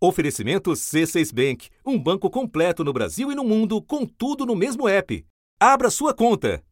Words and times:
Oferecimento 0.00 0.70
C6 0.70 1.34
Bank, 1.34 1.70
um 1.84 1.98
banco 1.98 2.30
completo 2.30 2.84
no 2.84 2.92
Brasil 2.92 3.32
e 3.32 3.34
no 3.34 3.42
mundo, 3.42 3.82
com 3.82 4.06
tudo 4.06 4.46
no 4.46 4.54
mesmo 4.54 4.88
app. 4.88 5.26
Abra 5.58 5.90
sua 5.90 6.14
conta. 6.14 6.62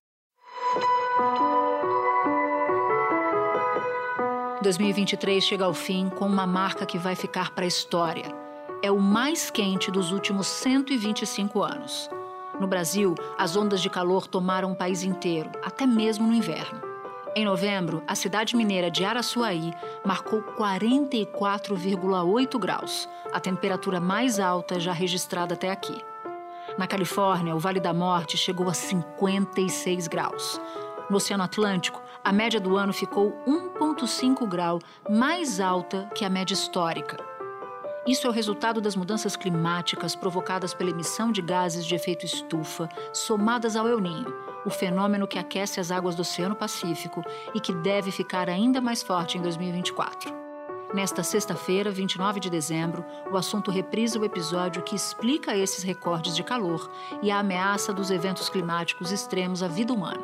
2023 4.62 5.42
chega 5.42 5.64
ao 5.64 5.74
fim 5.74 6.08
com 6.08 6.24
uma 6.24 6.46
marca 6.46 6.86
que 6.86 6.98
vai 6.98 7.16
ficar 7.16 7.52
para 7.52 7.64
a 7.64 7.68
história. 7.68 8.32
É 8.80 8.92
o 8.92 9.00
mais 9.00 9.50
quente 9.50 9.90
dos 9.90 10.12
últimos 10.12 10.46
125 10.46 11.64
anos. 11.64 12.08
No 12.60 12.68
Brasil, 12.68 13.16
as 13.36 13.56
ondas 13.56 13.82
de 13.82 13.90
calor 13.90 14.28
tomaram 14.28 14.70
o 14.70 14.76
país 14.76 15.02
inteiro, 15.02 15.50
até 15.64 15.84
mesmo 15.84 16.28
no 16.28 16.32
inverno. 16.32 16.80
Em 17.38 17.44
novembro, 17.44 18.02
a 18.06 18.14
cidade 18.14 18.56
mineira 18.56 18.90
de 18.90 19.04
Araçuaí 19.04 19.74
marcou 20.02 20.40
44,8 20.58 22.58
graus, 22.58 23.06
a 23.30 23.38
temperatura 23.38 24.00
mais 24.00 24.40
alta 24.40 24.80
já 24.80 24.90
registrada 24.90 25.52
até 25.52 25.70
aqui. 25.70 26.02
Na 26.78 26.86
Califórnia, 26.86 27.54
o 27.54 27.58
Vale 27.58 27.78
da 27.78 27.92
Morte 27.92 28.38
chegou 28.38 28.70
a 28.70 28.72
56 28.72 30.08
graus. 30.08 30.58
No 31.10 31.18
Oceano 31.18 31.42
Atlântico, 31.42 32.00
a 32.24 32.32
média 32.32 32.58
do 32.58 32.74
ano 32.74 32.94
ficou 32.94 33.38
1,5 33.46 34.48
grau 34.48 34.78
mais 35.06 35.60
alta 35.60 36.10
que 36.14 36.24
a 36.24 36.30
média 36.30 36.54
histórica. 36.54 37.22
Isso 38.06 38.26
é 38.26 38.30
o 38.30 38.32
resultado 38.32 38.80
das 38.80 38.96
mudanças 38.96 39.36
climáticas 39.36 40.16
provocadas 40.16 40.72
pela 40.72 40.88
emissão 40.88 41.30
de 41.30 41.42
gases 41.42 41.84
de 41.84 41.94
efeito 41.94 42.24
estufa, 42.24 42.88
somadas 43.12 43.76
ao 43.76 43.86
El 43.86 44.00
Ninho, 44.00 44.45
o 44.66 44.70
fenômeno 44.70 45.28
que 45.28 45.38
aquece 45.38 45.78
as 45.78 45.92
águas 45.92 46.16
do 46.16 46.22
Oceano 46.22 46.56
Pacífico 46.56 47.22
e 47.54 47.60
que 47.60 47.72
deve 47.72 48.10
ficar 48.10 48.50
ainda 48.50 48.80
mais 48.80 49.02
forte 49.02 49.38
em 49.38 49.40
2024. 49.40 50.34
Nesta 50.92 51.22
sexta-feira, 51.22 51.90
29 51.90 52.40
de 52.40 52.50
dezembro, 52.50 53.04
o 53.30 53.36
assunto 53.36 53.70
reprisa 53.70 54.18
o 54.18 54.24
episódio 54.24 54.82
que 54.82 54.96
explica 54.96 55.56
esses 55.56 55.82
recordes 55.82 56.34
de 56.34 56.42
calor 56.42 56.90
e 57.22 57.30
a 57.30 57.38
ameaça 57.38 57.92
dos 57.92 58.10
eventos 58.10 58.48
climáticos 58.48 59.12
extremos 59.12 59.62
à 59.62 59.68
vida 59.68 59.92
humana. 59.92 60.22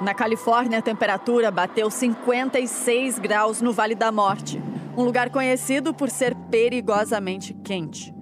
Na 0.00 0.14
Califórnia, 0.14 0.78
a 0.78 0.82
temperatura 0.82 1.50
bateu 1.50 1.90
56 1.90 3.18
graus 3.18 3.60
no 3.60 3.70
Vale 3.70 3.94
da 3.94 4.10
Morte 4.10 4.69
um 4.96 5.02
lugar 5.02 5.30
conhecido 5.30 5.94
por 5.94 6.10
ser 6.10 6.34
perigosamente 6.50 7.54
quente. 7.54 8.14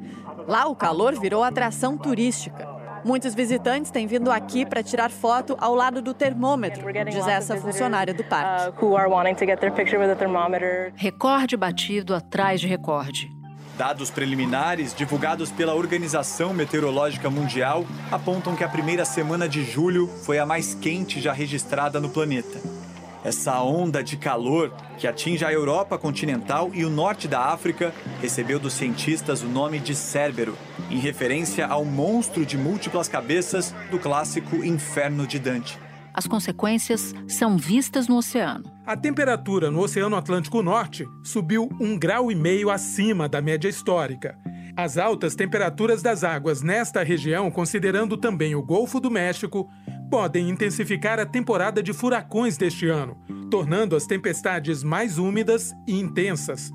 Lá, 0.47 0.67
o 0.67 0.75
calor 0.75 1.19
virou 1.19 1.43
atração 1.43 1.97
turística. 1.97 2.67
Muitos 3.05 3.35
visitantes 3.35 3.91
têm 3.91 4.07
vindo 4.07 4.31
aqui 4.31 4.67
para 4.67 4.83
tirar 4.83 5.11
foto 5.11 5.57
ao 5.61 5.75
lado 5.75 6.03
do 6.03 6.13
termômetro, 6.13 6.87
diz 7.05 7.27
essa 7.27 7.57
funcionária 7.57 8.13
do 8.13 8.25
parque. 8.25 8.69
Uh, 8.69 8.73
recorde 10.95 11.57
batido 11.57 12.15
atrás 12.15 12.61
de 12.61 12.67
recorde. 12.67 13.31
Dados 13.77 14.11
preliminares 14.11 14.93
divulgados 14.93 15.53
pela 15.53 15.73
Organização 15.75 16.53
Meteorológica 16.53 17.31
Mundial 17.31 17.87
apontam 18.11 18.57
que 18.57 18.65
a 18.65 18.69
primeira 18.69 19.05
semana 19.05 19.49
de 19.49 19.63
julho 19.63 20.09
foi 20.09 20.41
a 20.41 20.45
mais 20.45 20.75
quente 20.75 21.21
já 21.21 21.33
registrada 21.33 22.01
no 22.01 22.09
planeta. 22.09 22.59
Essa 23.25 23.61
onda 23.63 24.03
de 24.03 24.17
calor 24.17 24.73
que 24.97 25.07
atinge 25.07 25.45
a 25.45 25.53
Europa 25.53 25.99
continental 25.99 26.71
e 26.73 26.85
o 26.85 26.91
norte 26.91 27.27
da 27.27 27.47
África 27.47 27.93
recebeu 28.21 28.59
dos 28.61 28.75
cientistas 28.75 29.43
o 29.43 29.49
nome 29.49 29.81
de 29.81 29.95
Cérbero, 29.95 30.57
em 30.91 30.99
referência 30.99 31.67
ao 31.67 31.85
monstro 31.85 32.47
de 32.47 32.57
múltiplas 32.57 33.09
cabeças 33.09 33.75
do 33.91 33.99
clássico 33.99 34.65
Inferno 34.65 35.27
de 35.27 35.39
Dante. 35.39 35.79
As 36.15 36.27
consequências 36.27 37.15
são 37.29 37.57
vistas 37.57 38.09
no 38.09 38.17
oceano. 38.17 38.65
A 38.85 38.97
temperatura 38.97 39.71
no 39.71 39.81
Oceano 39.81 40.17
Atlântico 40.17 40.63
Norte 40.63 41.07
subiu 41.23 41.69
um 41.81 41.97
grau 41.97 42.33
e 42.33 42.35
meio 42.35 42.71
acima 42.71 43.29
da 43.29 43.41
média 43.41 43.69
histórica. 43.69 44.37
As 44.77 44.97
altas 44.97 45.35
temperaturas 45.35 46.03
das 46.03 46.25
águas 46.25 46.63
nesta 46.63 47.03
região, 47.03 47.51
considerando 47.51 48.17
também 48.17 48.55
o 48.55 48.63
Golfo 48.63 49.01
do 49.01 49.11
México, 49.11 49.69
podem 50.11 50.49
intensificar 50.49 51.19
a 51.19 51.27
temporada 51.27 51.83
de 51.83 51.93
furacões 51.93 52.57
deste 52.57 52.89
ano, 52.89 53.17
tornando 53.51 53.95
as 53.95 54.07
tempestades 54.07 54.83
mais 54.83 55.19
úmidas 55.19 55.73
e 55.87 55.99
intensas. 55.99 56.71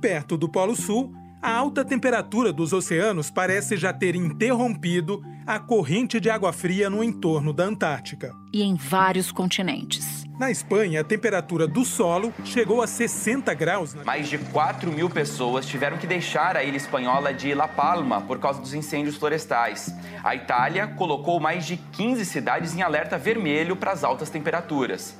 Perto 0.00 0.36
do 0.36 0.48
Polo 0.48 0.74
Sul, 0.74 1.12
a 1.42 1.52
alta 1.52 1.84
temperatura 1.84 2.52
dos 2.52 2.72
oceanos 2.72 3.30
parece 3.30 3.76
já 3.76 3.92
ter 3.92 4.14
interrompido 4.14 5.22
a 5.46 5.58
corrente 5.58 6.20
de 6.20 6.28
água 6.28 6.52
fria 6.52 6.90
no 6.90 7.02
entorno 7.02 7.52
da 7.52 7.64
Antártica. 7.64 8.34
E 8.52 8.62
em 8.62 8.74
vários 8.74 9.32
continentes. 9.32 10.19
Na 10.40 10.50
Espanha, 10.50 11.02
a 11.02 11.04
temperatura 11.04 11.68
do 11.68 11.84
solo 11.84 12.32
chegou 12.46 12.80
a 12.80 12.86
60 12.86 13.52
graus. 13.52 13.94
Mais 14.06 14.26
de 14.26 14.38
4 14.38 14.90
mil 14.90 15.10
pessoas 15.10 15.66
tiveram 15.66 15.98
que 15.98 16.06
deixar 16.06 16.56
a 16.56 16.64
ilha 16.64 16.78
espanhola 16.78 17.34
de 17.34 17.52
La 17.54 17.68
Palma 17.68 18.22
por 18.22 18.38
causa 18.38 18.58
dos 18.58 18.72
incêndios 18.72 19.18
florestais. 19.18 19.94
A 20.24 20.34
Itália 20.34 20.86
colocou 20.86 21.38
mais 21.38 21.66
de 21.66 21.76
15 21.76 22.24
cidades 22.24 22.74
em 22.74 22.80
alerta 22.80 23.18
vermelho 23.18 23.76
para 23.76 23.92
as 23.92 24.02
altas 24.02 24.30
temperaturas. 24.30 25.14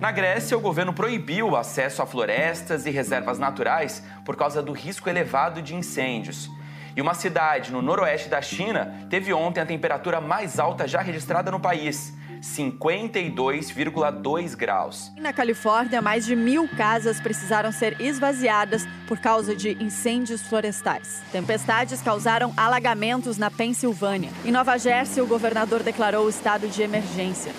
Na 0.00 0.10
Grécia, 0.10 0.56
o 0.56 0.60
governo 0.62 0.94
proibiu 0.94 1.50
o 1.50 1.56
acesso 1.56 2.00
a 2.00 2.06
florestas 2.06 2.86
e 2.86 2.90
reservas 2.90 3.38
naturais 3.38 4.02
por 4.24 4.36
causa 4.36 4.62
do 4.62 4.72
risco 4.72 5.06
elevado 5.06 5.60
de 5.60 5.74
incêndios. 5.74 6.50
E 6.96 7.02
uma 7.02 7.12
cidade 7.12 7.70
no 7.70 7.82
noroeste 7.82 8.30
da 8.30 8.40
China 8.40 9.06
teve 9.10 9.34
ontem 9.34 9.60
a 9.60 9.66
temperatura 9.66 10.18
mais 10.18 10.58
alta 10.58 10.88
já 10.88 11.02
registrada 11.02 11.50
no 11.50 11.60
país. 11.60 12.14
52,2 12.42 14.56
graus. 14.56 15.12
Na 15.16 15.32
Califórnia, 15.32 16.02
mais 16.02 16.26
de 16.26 16.34
mil 16.34 16.68
casas 16.68 17.20
precisaram 17.20 17.70
ser 17.70 18.00
esvaziadas 18.00 18.84
por 19.06 19.18
causa 19.18 19.54
de 19.54 19.80
incêndios 19.82 20.42
florestais. 20.42 21.22
Tempestades 21.30 22.02
causaram 22.02 22.52
alagamentos 22.56 23.38
na 23.38 23.48
Pensilvânia. 23.48 24.30
Em 24.44 24.50
Nova 24.50 24.76
Jersey, 24.76 25.22
o 25.22 25.26
governador 25.26 25.84
declarou 25.84 26.26
o 26.26 26.28
estado 26.28 26.66
de 26.68 26.82
emergência. 26.82 27.52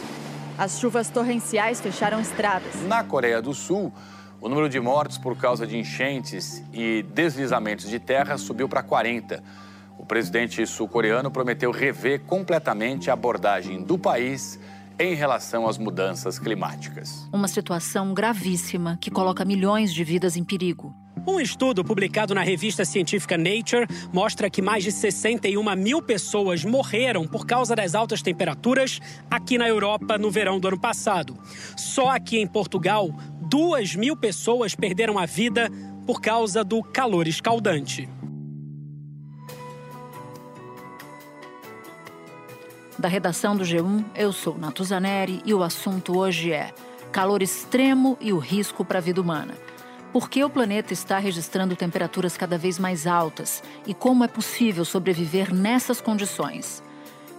As 0.57 0.77
chuvas 0.79 1.09
torrenciais 1.09 1.79
fecharam 1.79 2.19
estradas. 2.19 2.75
Na 2.85 3.05
Coreia 3.05 3.41
do 3.41 3.53
Sul, 3.53 3.93
o 4.41 4.49
número 4.49 4.67
de 4.67 4.81
mortos 4.81 5.17
por 5.17 5.37
causa 5.37 5.65
de 5.65 5.77
enchentes 5.77 6.61
e 6.73 7.03
deslizamentos 7.13 7.89
de 7.89 7.99
terra 7.99 8.37
subiu 8.37 8.67
para 8.67 8.83
40. 8.83 9.41
O 9.97 10.05
presidente 10.05 10.67
sul-coreano 10.67 11.31
prometeu 11.31 11.71
rever 11.71 12.19
completamente 12.21 13.09
a 13.09 13.13
abordagem 13.13 13.81
do 13.81 13.97
país 13.97 14.59
em 14.99 15.15
relação 15.15 15.67
às 15.67 15.77
mudanças 15.77 16.37
climáticas. 16.39 17.27
Uma 17.31 17.47
situação 17.47 18.13
gravíssima 18.13 18.97
que 18.99 19.11
coloca 19.11 19.43
milhões 19.45 19.93
de 19.93 20.03
vidas 20.03 20.35
em 20.35 20.43
perigo. 20.43 20.93
Um 21.25 21.39
estudo 21.39 21.85
publicado 21.85 22.35
na 22.35 22.41
revista 22.41 22.83
científica 22.83 23.37
Nature 23.37 23.87
mostra 24.11 24.49
que 24.49 24.61
mais 24.61 24.83
de 24.83 24.91
61 24.91 25.75
mil 25.77 26.01
pessoas 26.01 26.65
morreram 26.65 27.25
por 27.25 27.45
causa 27.45 27.73
das 27.73 27.95
altas 27.95 28.21
temperaturas 28.21 28.99
aqui 29.31 29.57
na 29.57 29.67
Europa 29.67 30.17
no 30.17 30.29
verão 30.29 30.59
do 30.59 30.67
ano 30.67 30.79
passado. 30.79 31.37
Só 31.77 32.09
aqui 32.09 32.39
em 32.39 32.47
Portugal, 32.47 33.09
2 33.49 33.95
mil 33.95 34.17
pessoas 34.17 34.75
perderam 34.75 35.17
a 35.17 35.25
vida 35.25 35.69
por 36.05 36.19
causa 36.19 36.61
do 36.61 36.83
calor 36.83 37.25
escaldante. 37.25 38.09
Da 43.03 43.09
redação 43.09 43.53
do 43.53 43.65
G1, 43.65 44.05
eu 44.15 44.31
sou 44.31 44.57
Natuzaneri 44.57 45.41
e 45.45 45.53
o 45.53 45.61
assunto 45.61 46.17
hoje 46.17 46.53
é 46.53 46.73
calor 47.11 47.43
extremo 47.43 48.17
e 48.21 48.31
o 48.31 48.37
risco 48.37 48.85
para 48.85 48.99
a 48.99 49.01
vida 49.01 49.19
humana. 49.19 49.55
Por 50.13 50.29
que 50.29 50.41
o 50.41 50.49
planeta 50.49 50.93
está 50.93 51.17
registrando 51.17 51.75
temperaturas 51.75 52.37
cada 52.37 52.57
vez 52.57 52.79
mais 52.79 53.05
altas 53.05 53.61
e 53.85 53.93
como 53.93 54.23
é 54.23 54.27
possível 54.29 54.85
sobreviver 54.85 55.53
nessas 55.53 55.99
condições? 55.99 56.81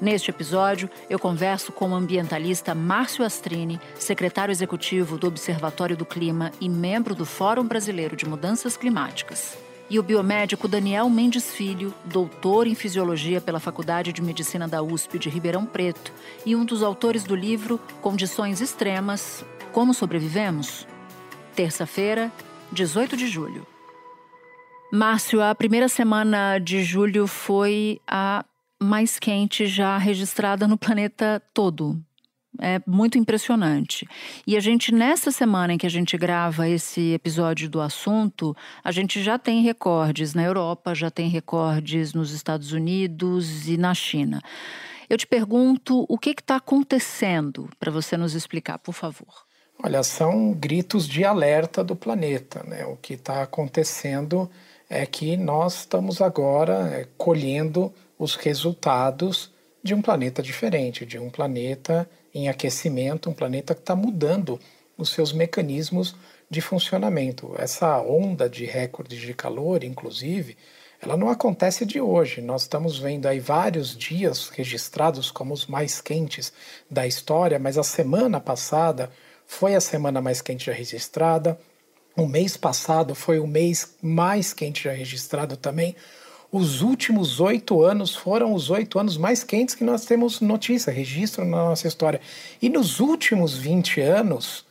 Neste 0.02 0.28
episódio, 0.28 0.90
eu 1.08 1.18
converso 1.18 1.72
com 1.72 1.92
o 1.92 1.94
ambientalista 1.94 2.74
Márcio 2.74 3.24
Astrini, 3.24 3.80
secretário 3.94 4.52
executivo 4.52 5.16
do 5.16 5.28
Observatório 5.28 5.96
do 5.96 6.04
Clima 6.04 6.52
e 6.60 6.68
membro 6.68 7.14
do 7.14 7.24
Fórum 7.24 7.66
Brasileiro 7.66 8.14
de 8.14 8.28
Mudanças 8.28 8.76
Climáticas, 8.76 9.56
e 9.94 9.98
o 10.00 10.02
biomédico 10.02 10.66
Daniel 10.66 11.08
Mendes 11.08 11.54
Filho, 11.54 11.94
doutor 12.04 12.66
em 12.66 12.74
fisiologia 12.74 13.40
pela 13.40 13.60
Faculdade 13.60 14.12
de 14.12 14.20
Medicina 14.20 14.66
da 14.66 14.82
USP 14.82 15.20
de 15.20 15.28
Ribeirão 15.28 15.64
Preto 15.64 16.12
e 16.44 16.56
um 16.56 16.64
dos 16.64 16.82
autores 16.82 17.22
do 17.22 17.36
livro 17.36 17.78
Condições 18.02 18.60
Extremas: 18.60 19.44
Como 19.70 19.94
Sobrevivemos? 19.94 20.84
Terça-feira, 21.54 22.32
18 22.72 23.16
de 23.16 23.28
julho. 23.28 23.64
Márcio, 24.92 25.40
a 25.40 25.54
primeira 25.54 25.88
semana 25.88 26.58
de 26.58 26.82
julho 26.82 27.28
foi 27.28 28.00
a 28.04 28.44
mais 28.82 29.20
quente 29.20 29.64
já 29.64 29.96
registrada 29.96 30.66
no 30.66 30.76
planeta 30.76 31.40
todo. 31.54 32.02
É 32.60 32.80
muito 32.86 33.18
impressionante. 33.18 34.06
E 34.46 34.56
a 34.56 34.60
gente, 34.60 34.94
nessa 34.94 35.30
semana 35.30 35.72
em 35.72 35.78
que 35.78 35.86
a 35.86 35.90
gente 35.90 36.16
grava 36.16 36.68
esse 36.68 37.12
episódio 37.12 37.68
do 37.68 37.80
assunto, 37.80 38.56
a 38.82 38.92
gente 38.92 39.22
já 39.22 39.38
tem 39.38 39.62
recordes 39.62 40.34
na 40.34 40.44
Europa, 40.44 40.94
já 40.94 41.10
tem 41.10 41.28
recordes 41.28 42.14
nos 42.14 42.30
Estados 42.30 42.72
Unidos 42.72 43.68
e 43.68 43.76
na 43.76 43.92
China. 43.92 44.40
Eu 45.08 45.18
te 45.18 45.26
pergunto 45.26 46.06
o 46.08 46.16
que 46.16 46.30
está 46.30 46.56
acontecendo, 46.56 47.68
para 47.78 47.90
você 47.90 48.16
nos 48.16 48.34
explicar, 48.34 48.78
por 48.78 48.92
favor. 48.94 49.44
Olha, 49.82 50.02
são 50.02 50.52
gritos 50.52 51.06
de 51.06 51.24
alerta 51.24 51.82
do 51.82 51.96
planeta. 51.96 52.62
Né? 52.62 52.86
O 52.86 52.96
que 52.96 53.14
está 53.14 53.42
acontecendo 53.42 54.48
é 54.88 55.04
que 55.04 55.36
nós 55.36 55.80
estamos 55.80 56.20
agora 56.20 56.88
é, 56.88 57.08
colhendo 57.18 57.92
os 58.18 58.36
resultados 58.36 59.52
de 59.82 59.94
um 59.94 60.00
planeta 60.00 60.42
diferente, 60.42 61.04
de 61.04 61.18
um 61.18 61.28
planeta 61.28 62.08
em 62.34 62.48
aquecimento, 62.48 63.30
um 63.30 63.34
planeta 63.34 63.74
que 63.74 63.80
está 63.80 63.94
mudando 63.94 64.58
os 64.98 65.10
seus 65.10 65.32
mecanismos 65.32 66.16
de 66.50 66.60
funcionamento. 66.60 67.54
Essa 67.58 68.00
onda 68.00 68.48
de 68.48 68.64
recordes 68.64 69.20
de 69.20 69.32
calor, 69.32 69.84
inclusive, 69.84 70.56
ela 71.00 71.16
não 71.16 71.28
acontece 71.28 71.84
de 71.84 72.00
hoje. 72.00 72.40
Nós 72.40 72.62
estamos 72.62 72.98
vendo 72.98 73.26
aí 73.26 73.38
vários 73.38 73.96
dias 73.96 74.48
registrados 74.48 75.30
como 75.30 75.52
os 75.52 75.66
mais 75.66 76.00
quentes 76.00 76.52
da 76.90 77.06
história, 77.06 77.58
mas 77.58 77.76
a 77.76 77.82
semana 77.82 78.40
passada 78.40 79.10
foi 79.46 79.74
a 79.74 79.80
semana 79.80 80.20
mais 80.20 80.40
quente 80.40 80.66
já 80.66 80.72
registrada. 80.72 81.58
O 82.16 82.26
mês 82.26 82.56
passado 82.56 83.14
foi 83.14 83.38
o 83.38 83.46
mês 83.46 83.96
mais 84.00 84.52
quente 84.52 84.84
já 84.84 84.92
registrado 84.92 85.56
também. 85.56 85.94
Os 86.56 86.82
últimos 86.82 87.40
oito 87.40 87.82
anos 87.82 88.14
foram 88.14 88.54
os 88.54 88.70
oito 88.70 88.96
anos 89.00 89.16
mais 89.16 89.42
quentes 89.42 89.74
que 89.74 89.82
nós 89.82 90.04
temos 90.04 90.40
notícia, 90.40 90.92
registro 90.92 91.44
na 91.44 91.56
nossa 91.56 91.88
história. 91.88 92.20
E 92.62 92.68
nos 92.68 93.00
últimos 93.00 93.56
20 93.56 94.00
anos, 94.00 94.64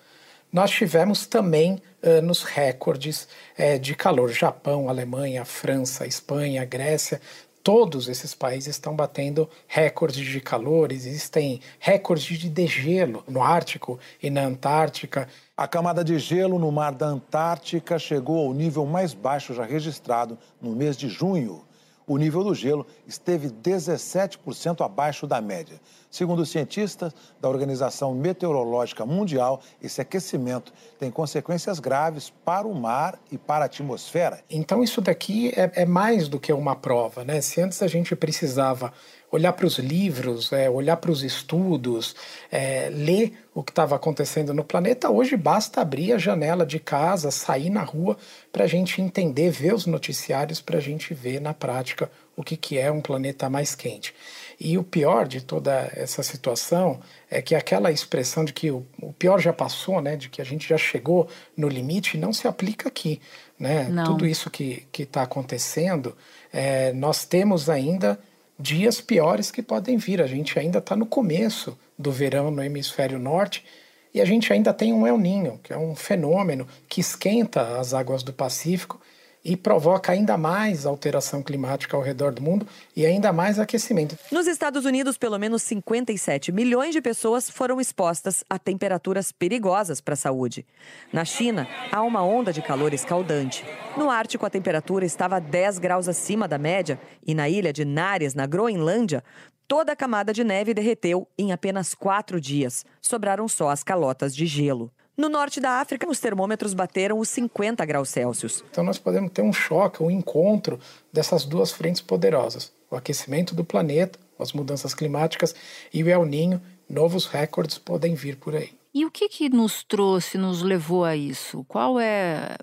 nós 0.49 0.71
tivemos 0.71 1.25
também 1.25 1.81
anos 2.01 2.43
recordes 2.43 3.27
é, 3.57 3.77
de 3.77 3.95
calor. 3.95 4.31
Japão, 4.31 4.87
Alemanha, 4.87 5.43
França, 5.43 6.07
Espanha, 6.07 6.63
Grécia, 6.63 7.19
todos 7.61 8.07
esses 8.07 8.33
países 8.33 8.69
estão 8.69 8.95
batendo 8.95 9.49
recordes 9.67 10.25
de 10.25 10.39
calor, 10.39 10.89
existem 10.89 11.59
recordes 11.81 12.39
de 12.39 12.49
degelo 12.49 13.25
no 13.27 13.43
Ártico 13.43 13.99
e 14.21 14.29
na 14.29 14.45
Antártica. 14.45 15.27
A 15.57 15.67
camada 15.67 16.01
de 16.01 16.17
gelo 16.17 16.57
no 16.57 16.71
mar 16.71 16.93
da 16.93 17.07
Antártica 17.07 17.99
chegou 17.99 18.47
ao 18.47 18.53
nível 18.53 18.85
mais 18.85 19.13
baixo 19.13 19.53
já 19.53 19.65
registrado 19.65 20.37
no 20.61 20.73
mês 20.73 20.95
de 20.95 21.09
junho 21.09 21.61
o 22.07 22.17
nível 22.17 22.43
do 22.43 22.53
gelo 22.53 22.85
esteve 23.07 23.49
17% 23.49 24.83
abaixo 24.83 25.25
da 25.25 25.41
média. 25.41 25.79
Segundo 26.09 26.45
cientistas 26.45 27.11
da 27.41 27.49
Organização 27.49 28.13
Meteorológica 28.13 29.05
Mundial, 29.05 29.61
esse 29.81 29.99
aquecimento 29.99 30.71
tem 30.99 31.09
consequências 31.09 31.79
graves 31.79 32.31
para 32.45 32.67
o 32.67 32.75
mar 32.75 33.19
e 33.31 33.37
para 33.37 33.63
a 33.63 33.67
atmosfera. 33.67 34.43
Então, 34.49 34.83
isso 34.83 35.01
daqui 35.01 35.51
é, 35.55 35.71
é 35.81 35.85
mais 35.85 36.27
do 36.27 36.39
que 36.39 36.53
uma 36.53 36.75
prova, 36.75 37.23
né? 37.23 37.41
Se 37.41 37.61
antes 37.61 37.81
a 37.81 37.87
gente 37.87 38.15
precisava 38.15 38.93
olhar 39.33 39.51
para 39.53 39.65
os 39.65 39.79
livros, 39.79 40.53
é, 40.53 40.69
olhar 40.69 40.95
para 40.97 41.09
os 41.09 41.23
estudos, 41.23 42.15
é, 42.51 42.87
ler 42.91 43.33
o 43.51 43.63
que 43.63 43.71
estava 43.71 43.95
acontecendo 43.95 44.53
no 44.53 44.63
planeta. 44.63 45.09
Hoje 45.09 45.35
basta 45.35 45.81
abrir 45.81 46.13
a 46.13 46.19
janela 46.19 46.63
de 46.63 46.79
casa, 46.79 47.31
sair 47.31 47.71
na 47.71 47.81
rua 47.81 48.15
para 48.51 48.65
a 48.65 48.67
gente 48.67 49.01
entender, 49.01 49.49
ver 49.49 49.73
os 49.73 49.87
noticiários, 49.87 50.61
para 50.61 50.77
a 50.77 50.81
gente 50.81 51.15
ver 51.15 51.41
na 51.41 51.51
prática 51.51 52.11
o 52.35 52.43
que, 52.43 52.55
que 52.55 52.77
é 52.77 52.91
um 52.91 53.01
planeta 53.01 53.49
mais 53.49 53.73
quente. 53.73 54.13
E 54.59 54.77
o 54.77 54.83
pior 54.83 55.27
de 55.27 55.41
toda 55.41 55.91
essa 55.95 56.21
situação 56.21 56.99
é 57.29 57.41
que 57.41 57.55
aquela 57.55 57.91
expressão 57.91 58.45
de 58.45 58.53
que 58.53 58.69
o, 58.69 58.85
o 59.01 59.13
pior 59.13 59.39
já 59.39 59.51
passou, 59.51 59.99
né, 59.99 60.15
de 60.15 60.29
que 60.29 60.43
a 60.43 60.45
gente 60.45 60.69
já 60.69 60.77
chegou 60.77 61.27
no 61.57 61.67
limite, 61.67 62.19
não 62.19 62.31
se 62.31 62.47
aplica 62.47 62.87
aqui. 62.87 63.19
Né? 63.57 63.87
Tudo 64.05 64.27
isso 64.27 64.51
que 64.51 64.85
está 64.95 65.23
acontecendo, 65.23 66.15
é, 66.51 66.93
nós 66.93 67.25
temos 67.25 67.67
ainda 67.67 68.19
dias 68.59 69.01
piores 69.01 69.51
que 69.51 69.61
podem 69.61 69.97
vir. 69.97 70.21
A 70.21 70.27
gente 70.27 70.57
ainda 70.57 70.79
está 70.79 70.95
no 70.95 71.05
começo 71.05 71.77
do 71.97 72.11
verão 72.11 72.51
no 72.51 72.63
hemisfério 72.63 73.19
norte 73.19 73.65
e 74.13 74.21
a 74.21 74.25
gente 74.25 74.53
ainda 74.53 74.73
tem 74.73 74.93
um 74.93 75.07
El 75.07 75.17
Ninho, 75.17 75.59
que 75.63 75.73
é 75.73 75.77
um 75.77 75.95
fenômeno 75.95 76.67
que 76.87 77.01
esquenta 77.01 77.79
as 77.79 77.93
águas 77.93 78.21
do 78.21 78.31
Pacífico 78.31 79.01
e 79.43 79.57
provoca 79.57 80.11
ainda 80.11 80.37
mais 80.37 80.85
alteração 80.85 81.43
climática 81.43 81.97
ao 81.97 82.03
redor 82.03 82.31
do 82.31 82.41
mundo 82.41 82.65
e 82.95 83.05
ainda 83.05 83.33
mais 83.33 83.59
aquecimento. 83.59 84.17
Nos 84.31 84.47
Estados 84.47 84.85
Unidos, 84.85 85.17
pelo 85.17 85.37
menos 85.37 85.61
57 85.63 86.51
milhões 86.51 86.93
de 86.93 87.01
pessoas 87.01 87.49
foram 87.49 87.81
expostas 87.81 88.43
a 88.49 88.57
temperaturas 88.57 89.31
perigosas 89.31 89.99
para 89.99 90.13
a 90.13 90.17
saúde. 90.17 90.65
Na 91.11 91.25
China, 91.25 91.67
há 91.91 92.01
uma 92.01 92.23
onda 92.23 92.53
de 92.53 92.61
calor 92.61 92.93
escaldante. 92.93 93.65
No 93.97 94.09
Ártico, 94.09 94.45
a 94.45 94.49
temperatura 94.49 95.05
estava 95.05 95.39
10 95.39 95.79
graus 95.79 96.07
acima 96.07 96.47
da 96.47 96.57
média 96.57 96.99
e 97.25 97.35
na 97.35 97.49
ilha 97.49 97.73
de 97.73 97.83
Nares, 97.83 98.33
na 98.33 98.45
Groenlândia, 98.45 99.23
toda 99.67 99.91
a 99.91 99.95
camada 99.95 100.31
de 100.31 100.43
neve 100.43 100.73
derreteu 100.73 101.27
em 101.37 101.51
apenas 101.51 101.93
quatro 101.93 102.39
dias. 102.39 102.85
Sobraram 103.01 103.47
só 103.47 103.69
as 103.69 103.83
calotas 103.83 104.35
de 104.35 104.45
gelo. 104.45 104.91
No 105.15 105.29
norte 105.29 105.59
da 105.59 105.79
África, 105.79 106.09
os 106.09 106.19
termômetros 106.19 106.73
bateram 106.73 107.19
os 107.19 107.29
50 107.29 107.85
graus 107.85 108.09
Celsius. 108.09 108.63
Então, 108.69 108.83
nós 108.83 108.97
podemos 108.97 109.31
ter 109.31 109.43
um 109.43 109.53
choque, 109.53 110.01
um 110.01 110.09
encontro 110.09 110.79
dessas 111.11 111.45
duas 111.45 111.71
frentes 111.71 112.01
poderosas: 112.01 112.71
o 112.89 112.95
aquecimento 112.95 113.53
do 113.53 113.63
planeta, 113.63 114.19
as 114.39 114.53
mudanças 114.53 114.93
climáticas 114.93 115.53
e 115.93 116.03
o 116.03 116.09
El 116.09 116.25
Ninho. 116.25 116.61
Novos 116.89 117.25
recordes 117.25 117.77
podem 117.77 118.13
vir 118.13 118.35
por 118.37 118.55
aí. 118.55 118.71
E 118.93 119.05
o 119.05 119.11
que, 119.11 119.27
que 119.27 119.49
nos 119.49 119.83
trouxe, 119.83 120.37
nos 120.37 120.61
levou 120.61 121.03
a 121.03 121.15
isso? 121.15 121.65
Qual 121.67 121.99
é. 121.99 122.55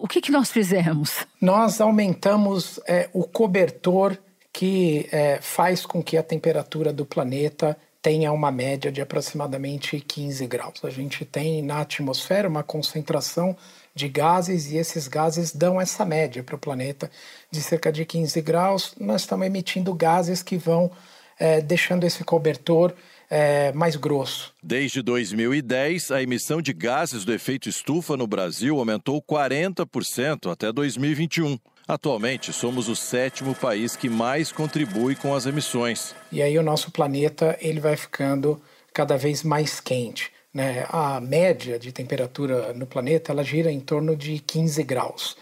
O 0.00 0.08
que, 0.08 0.20
que 0.20 0.30
nós 0.30 0.50
fizemos? 0.50 1.26
Nós 1.40 1.80
aumentamos 1.80 2.80
é, 2.86 3.10
o 3.12 3.24
cobertor 3.24 4.16
que 4.50 5.08
é, 5.10 5.38
faz 5.42 5.84
com 5.84 6.02
que 6.02 6.16
a 6.16 6.22
temperatura 6.22 6.92
do 6.92 7.04
planeta 7.04 7.76
tenha 8.04 8.30
uma 8.32 8.52
média 8.52 8.92
de 8.92 9.00
aproximadamente 9.00 9.98
15 9.98 10.46
graus. 10.46 10.84
A 10.84 10.90
gente 10.90 11.24
tem 11.24 11.62
na 11.62 11.80
atmosfera 11.80 12.46
uma 12.46 12.62
concentração 12.62 13.56
de 13.94 14.10
gases 14.10 14.70
e 14.70 14.76
esses 14.76 15.08
gases 15.08 15.52
dão 15.52 15.80
essa 15.80 16.04
média 16.04 16.42
para 16.42 16.54
o 16.54 16.58
planeta 16.58 17.10
de 17.50 17.62
cerca 17.62 17.90
de 17.90 18.04
15 18.04 18.42
graus. 18.42 18.94
Nós 19.00 19.22
estamos 19.22 19.46
emitindo 19.46 19.94
gases 19.94 20.42
que 20.42 20.58
vão 20.58 20.90
é, 21.38 21.62
deixando 21.62 22.04
esse 22.04 22.22
cobertor 22.22 22.92
é, 23.30 23.72
mais 23.72 23.96
grosso. 23.96 24.52
Desde 24.62 25.00
2010, 25.00 26.10
a 26.10 26.22
emissão 26.22 26.60
de 26.60 26.74
gases 26.74 27.24
do 27.24 27.32
efeito 27.32 27.70
estufa 27.70 28.18
no 28.18 28.26
Brasil 28.26 28.78
aumentou 28.78 29.22
40% 29.22 30.52
até 30.52 30.70
2021. 30.70 31.58
Atualmente, 31.86 32.52
somos 32.52 32.88
o 32.88 32.96
sétimo 32.96 33.54
país 33.54 33.94
que 33.94 34.08
mais 34.08 34.50
contribui 34.50 35.14
com 35.14 35.34
as 35.34 35.44
emissões. 35.44 36.14
E 36.32 36.42
aí 36.42 36.58
o 36.58 36.62
nosso 36.62 36.90
planeta 36.90 37.58
ele 37.60 37.78
vai 37.78 37.96
ficando 37.96 38.60
cada 38.92 39.18
vez 39.18 39.42
mais 39.42 39.80
quente. 39.80 40.32
Né? 40.52 40.86
A 40.88 41.20
média 41.20 41.78
de 41.78 41.92
temperatura 41.92 42.72
no 42.72 42.86
planeta 42.86 43.32
ela 43.32 43.44
gira 43.44 43.70
em 43.70 43.80
torno 43.80 44.16
de 44.16 44.38
15 44.38 44.82
graus. 44.82 45.36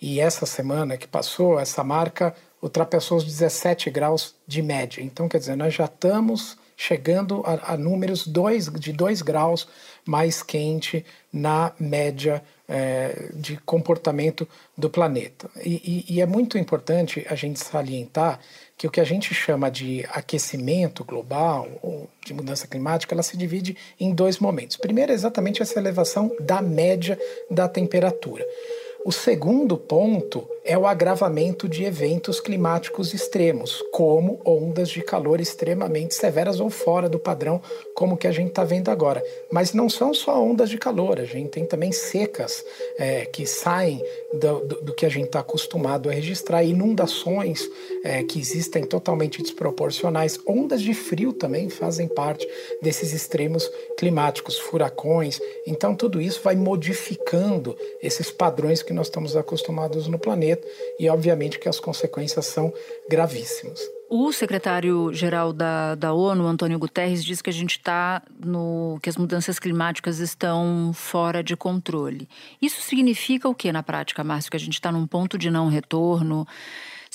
E 0.00 0.20
essa 0.20 0.46
semana 0.46 0.96
que 0.96 1.08
passou, 1.08 1.58
essa 1.58 1.82
marca 1.82 2.32
ultrapassou 2.62 3.18
os 3.18 3.24
17 3.24 3.90
graus 3.90 4.34
de 4.46 4.62
média. 4.62 5.02
Então, 5.02 5.28
quer 5.28 5.38
dizer, 5.38 5.56
nós 5.56 5.74
já 5.74 5.86
estamos 5.86 6.56
chegando 6.80 7.42
a, 7.44 7.72
a 7.72 7.76
números 7.76 8.24
dois, 8.24 8.66
de 8.66 8.92
2 8.92 9.20
graus 9.20 9.66
mais 10.06 10.44
quente 10.44 11.04
na 11.32 11.72
média 11.78 12.40
é, 12.68 13.30
de 13.34 13.56
comportamento 13.66 14.46
do 14.76 14.88
planeta. 14.88 15.50
E, 15.64 16.04
e, 16.08 16.14
e, 16.14 16.20
é 16.20 16.26
muito 16.26 16.56
importante 16.56 17.26
a 17.28 17.34
gente 17.34 17.58
salientar 17.58 18.38
que 18.76 18.86
o 18.86 18.90
que 18.92 19.00
a 19.00 19.04
gente 19.04 19.34
chama 19.34 19.68
de 19.68 20.06
aquecimento 20.10 21.04
global 21.04 21.68
ou 21.82 22.08
de 22.24 22.32
mudança 22.32 22.68
climática, 22.68 23.12
ela 23.12 23.24
se 23.24 23.36
divide 23.36 23.76
em 23.98 24.14
dois 24.14 24.38
momentos. 24.38 24.76
Primeiro, 24.76 25.10
é 25.10 25.14
exatamente 25.16 25.60
essa 25.60 25.80
elevação 25.80 26.30
da 26.38 26.62
média 26.62 27.18
da 27.50 27.68
temperatura. 27.68 28.46
O 29.04 29.12
segundo 29.12 29.76
ponto 29.76 30.46
é 30.64 30.76
o 30.76 30.86
agravamento 30.86 31.68
de 31.68 31.84
eventos 31.84 32.40
climáticos 32.40 33.14
extremos, 33.14 33.82
como 33.92 34.40
ondas 34.44 34.90
de 34.90 35.00
calor 35.02 35.40
extremamente 35.40 36.14
severas 36.14 36.60
ou 36.60 36.68
fora 36.68 37.08
do 37.08 37.18
padrão, 37.18 37.62
como 37.94 38.16
que 38.16 38.26
a 38.26 38.32
gente 38.32 38.48
está 38.48 38.64
vendo 38.64 38.90
agora. 38.90 39.24
Mas 39.50 39.72
não 39.72 39.88
são 39.88 40.12
só 40.12 40.42
ondas 40.42 40.68
de 40.68 40.76
calor, 40.76 41.20
a 41.20 41.24
gente 41.24 41.48
tem 41.48 41.64
também 41.64 41.92
secas 41.92 42.64
é, 42.98 43.24
que 43.24 43.46
saem 43.46 44.04
do, 44.32 44.66
do, 44.66 44.80
do, 44.82 44.92
que 44.92 45.06
a 45.06 45.08
gente 45.08 45.26
está 45.26 45.40
acostumado 45.40 46.10
a 46.10 46.12
registrar, 46.12 46.64
inundações 46.64 47.66
é, 48.04 48.22
que 48.22 48.38
existem 48.38 48.84
totalmente 48.84 49.42
desproporcionais, 49.42 50.38
ondas 50.46 50.82
de 50.82 50.94
frio 50.94 51.32
também 51.32 51.68
fazem 51.68 52.08
parte 52.08 52.46
desses 52.82 53.12
extremos 53.12 53.70
climáticos, 53.96 54.58
furacões. 54.58 55.40
Então, 55.66 55.94
tudo 55.94 56.20
isso 56.20 56.40
vai 56.42 56.56
modificando 56.56 57.76
esses 58.02 58.30
padrões 58.30 58.82
que 58.82 58.92
nós 58.92 59.06
estamos 59.08 59.36
acostumados 59.36 60.06
no 60.06 60.18
planeta 60.18 60.66
e, 60.98 61.08
obviamente, 61.08 61.58
que 61.58 61.68
as 61.68 61.80
consequências 61.80 62.46
são 62.46 62.72
gravíssimas. 63.08 63.80
O 64.10 64.32
secretário-geral 64.32 65.52
da, 65.52 65.94
da 65.94 66.14
ONU, 66.14 66.46
Antônio 66.46 66.78
Guterres, 66.78 67.22
diz 67.22 67.42
que 67.42 67.50
a 67.50 67.52
gente 67.52 67.72
está 67.72 68.22
no. 68.42 68.98
que 69.02 69.10
as 69.10 69.18
mudanças 69.18 69.58
climáticas 69.58 70.18
estão 70.18 70.92
fora 70.94 71.42
de 71.42 71.54
controle. 71.54 72.26
Isso 72.60 72.80
significa 72.80 73.50
o 73.50 73.54
que 73.54 73.70
na 73.70 73.82
prática, 73.82 74.24
Márcio? 74.24 74.50
Que 74.50 74.56
a 74.56 74.60
gente 74.60 74.72
está 74.72 74.90
num 74.90 75.06
ponto 75.06 75.36
de 75.36 75.50
não 75.50 75.68
retorno? 75.68 76.48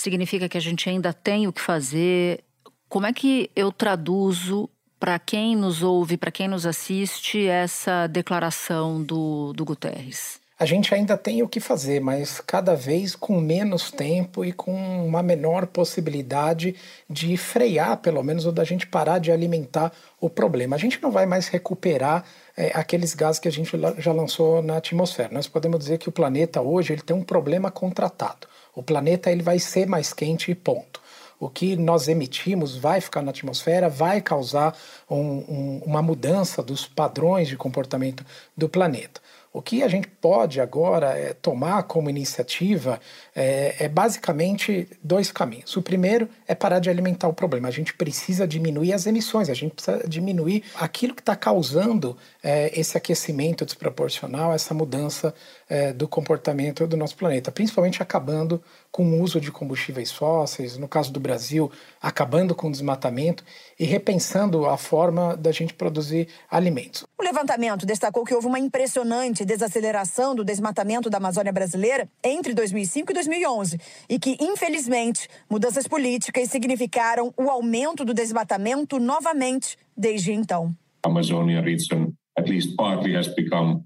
Significa 0.04 0.50
que 0.50 0.58
a 0.58 0.62
gente 0.62 0.90
ainda 0.90 1.14
tem 1.14 1.48
o 1.48 1.54
que 1.54 1.62
fazer? 1.62 2.44
Como 2.90 3.08
é 3.08 3.14
que 3.14 3.50
eu 3.56 3.72
traduzo 3.72 4.70
para 5.00 5.18
quem 5.18 5.56
nos 5.56 5.82
ouve, 5.82 6.18
para 6.18 6.30
quem 6.30 6.46
nos 6.46 6.66
assiste, 6.66 7.48
essa 7.48 8.06
declaração 8.08 9.02
do, 9.02 9.54
do 9.54 9.64
Guterres? 9.64 10.42
A 10.60 10.66
gente 10.66 10.94
ainda 10.94 11.18
tem 11.18 11.42
o 11.42 11.48
que 11.48 11.62
fazer, 11.62 12.02
mas 12.02 12.42
cada 12.42 12.76
vez 12.76 13.16
com 13.16 13.40
menos 13.40 13.92
tempo 13.92 14.44
e 14.44 14.52
com 14.52 14.74
uma 15.06 15.24
menor 15.24 15.68
possibilidade 15.68 16.76
de 17.10 17.38
frear, 17.38 17.96
pelo 17.98 18.22
menos, 18.22 18.46
ou 18.46 18.52
da 18.52 18.66
gente 18.66 18.86
parar 18.86 19.20
de 19.20 19.32
alimentar 19.32 19.94
o 20.20 20.30
problema. 20.30 20.76
A 20.76 20.80
gente 20.80 21.02
não 21.02 21.12
vai 21.12 21.26
mais 21.26 21.48
recuperar 21.48 22.26
é, 22.58 22.72
aqueles 22.76 23.14
gases 23.14 23.40
que 23.40 23.48
a 23.48 23.52
gente 23.52 23.72
já 24.00 24.12
lançou 24.12 24.62
na 24.62 24.78
atmosfera. 24.78 25.30
Nós 25.32 25.48
podemos 25.48 25.80
dizer 25.80 25.98
que 25.98 26.10
o 26.10 26.12
planeta 26.12 26.62
hoje 26.62 26.92
ele 26.92 27.02
tem 27.02 27.16
um 27.16 27.24
problema 27.24 27.72
contratado. 27.72 28.48
O 28.76 28.82
planeta 28.82 29.32
ele 29.32 29.44
vai 29.44 29.60
ser 29.60 29.88
mais 29.88 30.14
quente 30.14 30.52
e 30.52 30.56
ponto 30.56 31.04
o 31.44 31.50
que 31.50 31.76
nós 31.76 32.08
emitimos 32.08 32.76
vai 32.76 33.02
ficar 33.02 33.22
na 33.22 33.32
atmosfera, 33.32 33.90
vai 33.90 34.22
causar 34.22 34.78
um, 35.10 35.18
um, 35.20 35.82
uma 35.86 36.02
mudança 36.02 36.64
dos 36.64 36.88
padrões 36.88 37.48
de 37.48 37.58
comportamento 37.58 38.26
do 38.56 38.70
planeta. 38.70 39.22
O 39.52 39.62
que 39.62 39.84
a 39.84 39.88
gente 39.88 40.08
pode 40.08 40.60
agora 40.60 41.18
é, 41.18 41.34
tomar 41.34 41.84
como 41.84 42.10
iniciativa 42.10 43.00
é, 43.36 43.86
é, 43.86 43.90
basicamente 43.90 44.88
dois 45.04 45.32
caminhos. 45.32 45.76
O 45.76 45.82
primeiro 45.82 46.30
é 46.48 46.54
parar 46.54 46.80
de 46.80 46.90
alimentar 46.90 47.28
o 47.28 47.34
problema. 47.34 47.68
A 47.68 47.72
gente 47.72 47.94
precisa 47.94 48.48
diminuir 48.48 48.94
as 48.94 49.06
emissões, 49.06 49.50
a 49.50 49.54
gente 49.54 49.74
precisa 49.74 50.08
diminuir 50.08 50.64
aquilo 50.76 51.16
que 51.16 51.22
está 51.22 51.36
causando 51.36 52.16
é, 52.44 52.78
esse 52.80 52.98
aquecimento 52.98 53.66
desproporcional, 53.66 54.54
essa 54.54 54.74
mudança 54.74 55.34
é, 55.68 55.92
do 55.92 56.08
comportamento 56.08 56.86
do 56.86 56.96
nosso 56.96 57.16
planeta, 57.16 57.52
principalmente 57.52 58.02
acabando 58.02 58.62
com 58.92 59.04
o 59.04 59.22
uso 59.22 59.42
de 59.42 59.52
combustíveis 59.52 60.12
fósseis, 60.12 60.78
no 60.78 60.88
caso 60.88 61.12
do 61.12 61.20
Brasil, 61.20 61.72
acabando 62.00 62.54
com 62.54 62.68
o 62.68 62.72
desmatamento 62.72 63.44
e 63.80 63.86
repensando 63.86 64.68
a 64.68 64.78
forma 64.78 65.36
da 65.36 65.52
gente 65.52 65.74
produzir 65.74 66.28
alimentos. 66.50 67.04
O 67.18 67.24
levantamento 67.24 67.86
destacou 67.86 68.24
que 68.24 68.36
houve 68.36 68.46
uma 68.46 68.60
impressionante 68.60 69.44
desaceleração 69.44 70.36
do 70.36 70.44
desmatamento 70.44 71.10
da 71.10 71.18
Amazônia 71.18 71.52
brasileira 71.52 72.08
entre 72.24 72.54
2005 72.54 73.12
e 73.12 73.16
2011 73.24 73.80
e 74.10 74.20
que, 74.20 74.38
infelizmente, 74.40 75.28
mudanças 75.50 75.88
políticas 75.88 76.50
significaram 76.50 77.34
o 77.38 77.50
aumento 77.50 78.04
do 78.04 78.14
desmatamento 78.14 79.00
novamente 79.00 79.78
desde 79.96 80.34
então. 80.34 80.76
Amazonia 81.04 81.62
region 81.62 82.12
at 82.38 82.50
least 82.50 82.76
partly 82.76 83.16
has 83.16 83.28
become 83.28 83.84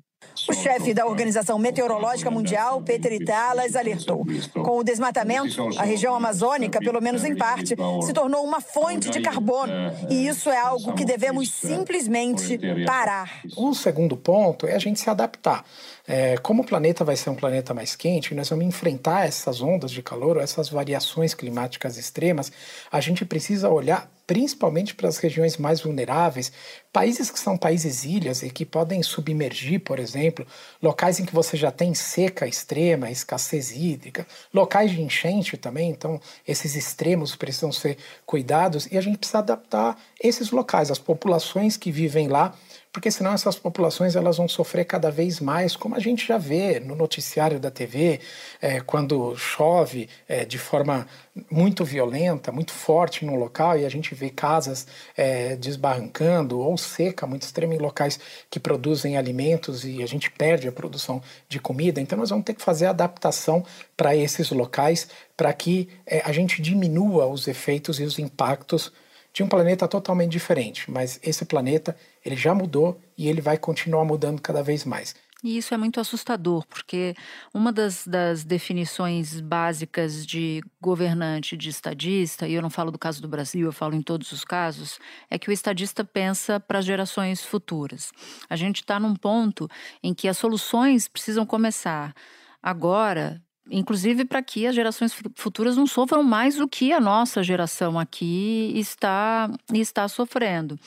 o 0.48 0.54
chefe 0.54 0.94
da 0.94 1.06
Organização 1.06 1.58
Meteorológica 1.58 2.32
Mundial, 2.32 2.82
Peter 2.82 3.12
Italas, 3.12 3.76
alertou. 3.76 4.26
Com 4.54 4.78
o 4.78 4.84
desmatamento, 4.84 5.70
a 5.78 5.84
região 5.84 6.16
amazônica, 6.16 6.80
pelo 6.80 7.02
menos 7.02 7.24
em 7.24 7.36
parte, 7.36 7.76
se 8.02 8.14
tornou 8.14 8.44
uma 8.44 8.62
fonte 8.62 9.10
de 9.10 9.20
carbono. 9.20 9.74
E 10.10 10.28
isso 10.28 10.50
é 10.50 10.58
algo 10.58 10.94
que 10.94 11.06
devemos 11.06 11.52
simplesmente 11.52 12.60
parar. 12.86 13.42
O 13.56 13.74
segundo 13.74 14.16
ponto 14.16 14.68
é 14.68 14.76
a 14.76 14.80
gente 14.80 15.00
se 15.00 15.10
adaptar. 15.10 15.66
É, 16.08 16.38
como 16.38 16.64
o 16.64 16.66
planeta 16.66 17.04
vai 17.04 17.18
ser 17.18 17.30
um 17.30 17.36
planeta 17.36 17.74
mais 17.74 17.94
quente, 17.94 18.34
nós 18.34 18.50
vamos 18.50 18.66
enfrentar 18.66 19.28
essas 19.28 19.62
ondas 19.62 19.92
de 19.92 20.02
calor, 20.02 20.38
ou 20.38 20.42
essas 20.42 20.70
variações 20.70 21.34
climáticas 21.34 21.98
extremas, 21.98 22.50
a 22.90 23.02
gente 23.02 23.26
precisa 23.26 23.70
olhar 23.70 24.10
principalmente 24.28 24.94
para 24.94 25.08
as 25.08 25.18
regiões 25.18 25.56
mais 25.56 25.80
vulneráveis, 25.80 26.52
países 26.92 27.32
que 27.32 27.40
são 27.40 27.58
países 27.58 28.04
ilhas 28.04 28.44
e 28.44 28.50
que 28.50 28.66
podem 28.66 29.02
submergir, 29.02 29.80
por 29.80 30.00
exemplo, 30.00 30.46
locais 30.82 31.18
em 31.20 31.26
que 31.26 31.34
você 31.34 31.56
já 31.56 31.72
tem 31.72 31.94
seca 31.94 32.46
extrema, 32.46 33.10
escassez 33.10 33.72
hídrica, 33.72 34.28
locais 34.54 34.92
de 34.92 35.02
enchente 35.02 35.56
também, 35.56 35.90
então 35.90 36.20
esses 36.46 36.76
extremos 36.76 37.38
precisam 37.38 37.72
ser 37.72 37.98
cuidados 38.26 38.86
e 38.92 38.98
a 38.98 39.02
gente 39.02 39.18
precisa 39.18 39.40
adaptar 39.40 39.98
esses 40.22 40.52
locais, 40.52 40.92
as 40.92 41.00
populações 41.00 41.78
que 41.78 41.90
vivem 41.90 42.28
lá 42.28 42.54
porque 42.92 43.12
senão 43.12 43.34
essas 43.34 43.58
populações 43.58 44.16
elas 44.16 44.38
vão 44.38 44.48
sofrer 44.48 44.86
cada 44.86 45.12
vez 45.12 45.40
mais, 45.40 45.76
como 45.76 45.96
a 45.96 46.00
gente 46.00 46.28
já 46.28 46.38
vê 46.38 46.80
no 46.80 46.96
noticiário 46.96 47.60
da 47.60 47.70
TV, 47.70 48.20
é, 48.62 48.80
quando 48.80 49.36
chove 49.36 50.10
é, 50.28 50.46
de 50.46 50.58
forma 50.58 51.08
muito 51.50 51.86
violenta, 51.86 52.52
muito 52.52 52.72
forte 52.72 53.26
no 53.26 53.36
local, 53.36 53.78
e 53.78 53.86
a 53.86 53.90
gente 53.90 54.16
vê 54.16 54.30
casas 54.30 54.88
é, 55.16 55.56
desbarrancando, 55.56 56.60
ou 56.60 56.78
seca 56.78 57.28
muito 57.28 57.44
extrema 57.44 57.76
em 57.76 57.80
locais 57.80 58.20
que 58.50 58.60
produzem 58.60 59.18
alimentos 59.18 59.86
e 59.86 60.02
a 60.02 60.08
gente 60.08 60.32
perde 60.32 60.68
a 60.68 60.72
produção 60.72 61.22
de 61.48 61.60
comida. 61.60 62.02
Então 62.02 62.18
nós 62.18 62.30
vamos 62.30 62.46
ter 62.46 62.54
que 62.54 62.62
fazer 62.62 62.88
adaptação 62.88 63.64
para 63.96 64.16
esses 64.16 64.50
locais 64.52 65.08
para 65.36 65.54
que 65.54 65.90
é, 66.06 66.22
a 66.26 66.32
gente 66.32 66.62
diminua 66.62 67.28
os 67.28 67.48
efeitos 67.48 68.00
e 68.00 68.04
os 68.04 68.18
impactos 68.18 68.92
de 69.38 69.44
um 69.44 69.48
planeta 69.48 69.88
totalmente 69.88 70.32
diferente, 70.32 70.90
mas 70.90 71.20
esse 71.22 71.46
planeta 71.46 71.96
ele 72.28 72.36
já 72.36 72.54
mudou 72.54 73.00
e 73.18 73.28
ele 73.28 73.42
vai 73.42 73.58
continuar 73.58 74.04
mudando 74.04 74.42
cada 74.42 74.62
vez 74.62 74.84
mais. 74.84 75.16
E 75.44 75.56
isso 75.58 75.74
é 75.74 75.78
muito 75.78 76.00
assustador, 76.00 76.66
porque 76.68 77.16
uma 77.54 77.72
das, 77.72 78.08
das, 78.08 78.44
definições 78.44 79.40
básicas 79.40 80.26
de 80.26 80.64
governante, 80.82 81.56
de 81.56 81.70
estadista, 81.70 82.48
e 82.48 82.56
eu 82.56 82.62
não 82.62 82.72
falo 82.72 82.90
do 82.90 82.98
caso 82.98 83.22
do 83.22 83.28
Brasil, 83.28 83.68
eu 83.68 83.72
falo 83.72 83.94
em 83.94 84.02
todos 84.02 84.32
os 84.32 84.44
casos, 84.44 85.00
é 85.30 85.38
que 85.38 85.50
o 85.50 85.54
estadista 85.54 86.04
pensa 86.04 86.60
para 86.60 86.80
as 86.80 86.86
gerações 86.86 87.44
futuras. 87.44 88.12
A 88.50 88.56
gente 88.56 88.78
está 88.78 89.00
num 89.00 89.16
ponto 89.16 89.70
em 90.02 90.12
que 90.12 90.28
as 90.28 90.38
soluções 90.38 91.08
precisam 91.08 91.46
começar 91.46 92.16
agora, 92.62 93.40
inclusive 93.70 94.26
para 94.26 94.42
que 94.42 94.66
as 94.66 94.74
gerações 94.74 95.16
futuras 95.36 95.78
não 95.78 95.86
sofram 95.86 96.24
mais 96.24 96.56
do 96.56 96.68
que 96.68 96.92
a 96.92 97.00
nossa 97.00 97.44
geração 97.44 98.00
aqui 98.00 98.74
está, 98.76 99.52
está 99.72 100.08
sofrendo. 100.08 100.80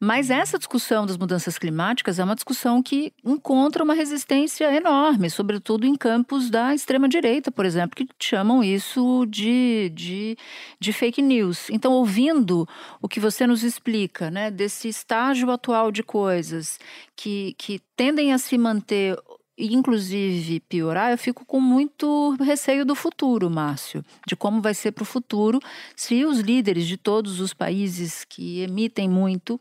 Mas 0.00 0.30
essa 0.30 0.58
discussão 0.58 1.06
das 1.06 1.16
mudanças 1.16 1.58
climáticas 1.58 2.18
é 2.18 2.24
uma 2.24 2.34
discussão 2.34 2.82
que 2.82 3.12
encontra 3.24 3.82
uma 3.82 3.94
resistência 3.94 4.72
enorme, 4.74 5.30
sobretudo 5.30 5.86
em 5.86 5.94
campos 5.94 6.50
da 6.50 6.74
extrema-direita, 6.74 7.50
por 7.50 7.64
exemplo, 7.64 7.96
que 7.96 8.08
chamam 8.20 8.62
isso 8.62 9.24
de, 9.26 9.90
de, 9.94 10.36
de, 10.78 10.92
fake 10.92 11.22
news. 11.22 11.70
Então, 11.70 11.92
ouvindo 11.92 12.68
o 13.00 13.08
que 13.08 13.20
você 13.20 13.46
nos 13.46 13.62
explica, 13.62 14.30
né, 14.30 14.50
desse 14.50 14.88
estágio 14.88 15.50
atual 15.50 15.90
de 15.90 16.02
coisas 16.02 16.78
que, 17.14 17.54
que 17.56 17.80
tendem 17.96 18.32
a 18.32 18.38
se 18.38 18.58
manter 18.58 19.16
inclusive 19.58 20.60
piorar, 20.60 21.10
eu 21.10 21.18
fico 21.18 21.44
com 21.44 21.60
muito 21.60 22.36
receio 22.40 22.84
do 22.84 22.94
futuro, 22.94 23.48
Márcio, 23.48 24.04
de 24.26 24.36
como 24.36 24.60
vai 24.60 24.74
ser 24.74 24.92
para 24.92 25.02
o 25.02 25.06
futuro 25.06 25.60
se 25.94 26.24
os 26.24 26.40
líderes 26.40 26.86
de 26.86 26.96
todos 26.96 27.40
os 27.40 27.54
países 27.54 28.24
que 28.24 28.60
emitem 28.60 29.08
muito 29.08 29.60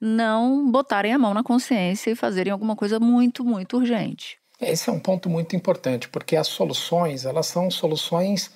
não 0.00 0.70
botarem 0.70 1.12
a 1.12 1.18
mão 1.18 1.34
na 1.34 1.42
consciência 1.42 2.10
e 2.10 2.14
fazerem 2.16 2.52
alguma 2.52 2.76
coisa 2.76 3.00
muito, 3.00 3.44
muito 3.44 3.76
urgente. 3.76 4.38
Esse 4.60 4.88
é 4.88 4.92
um 4.92 5.00
ponto 5.00 5.28
muito 5.28 5.54
importante, 5.54 6.08
porque 6.08 6.36
as 6.36 6.48
soluções, 6.48 7.24
elas 7.26 7.46
são 7.46 7.70
soluções 7.70 8.50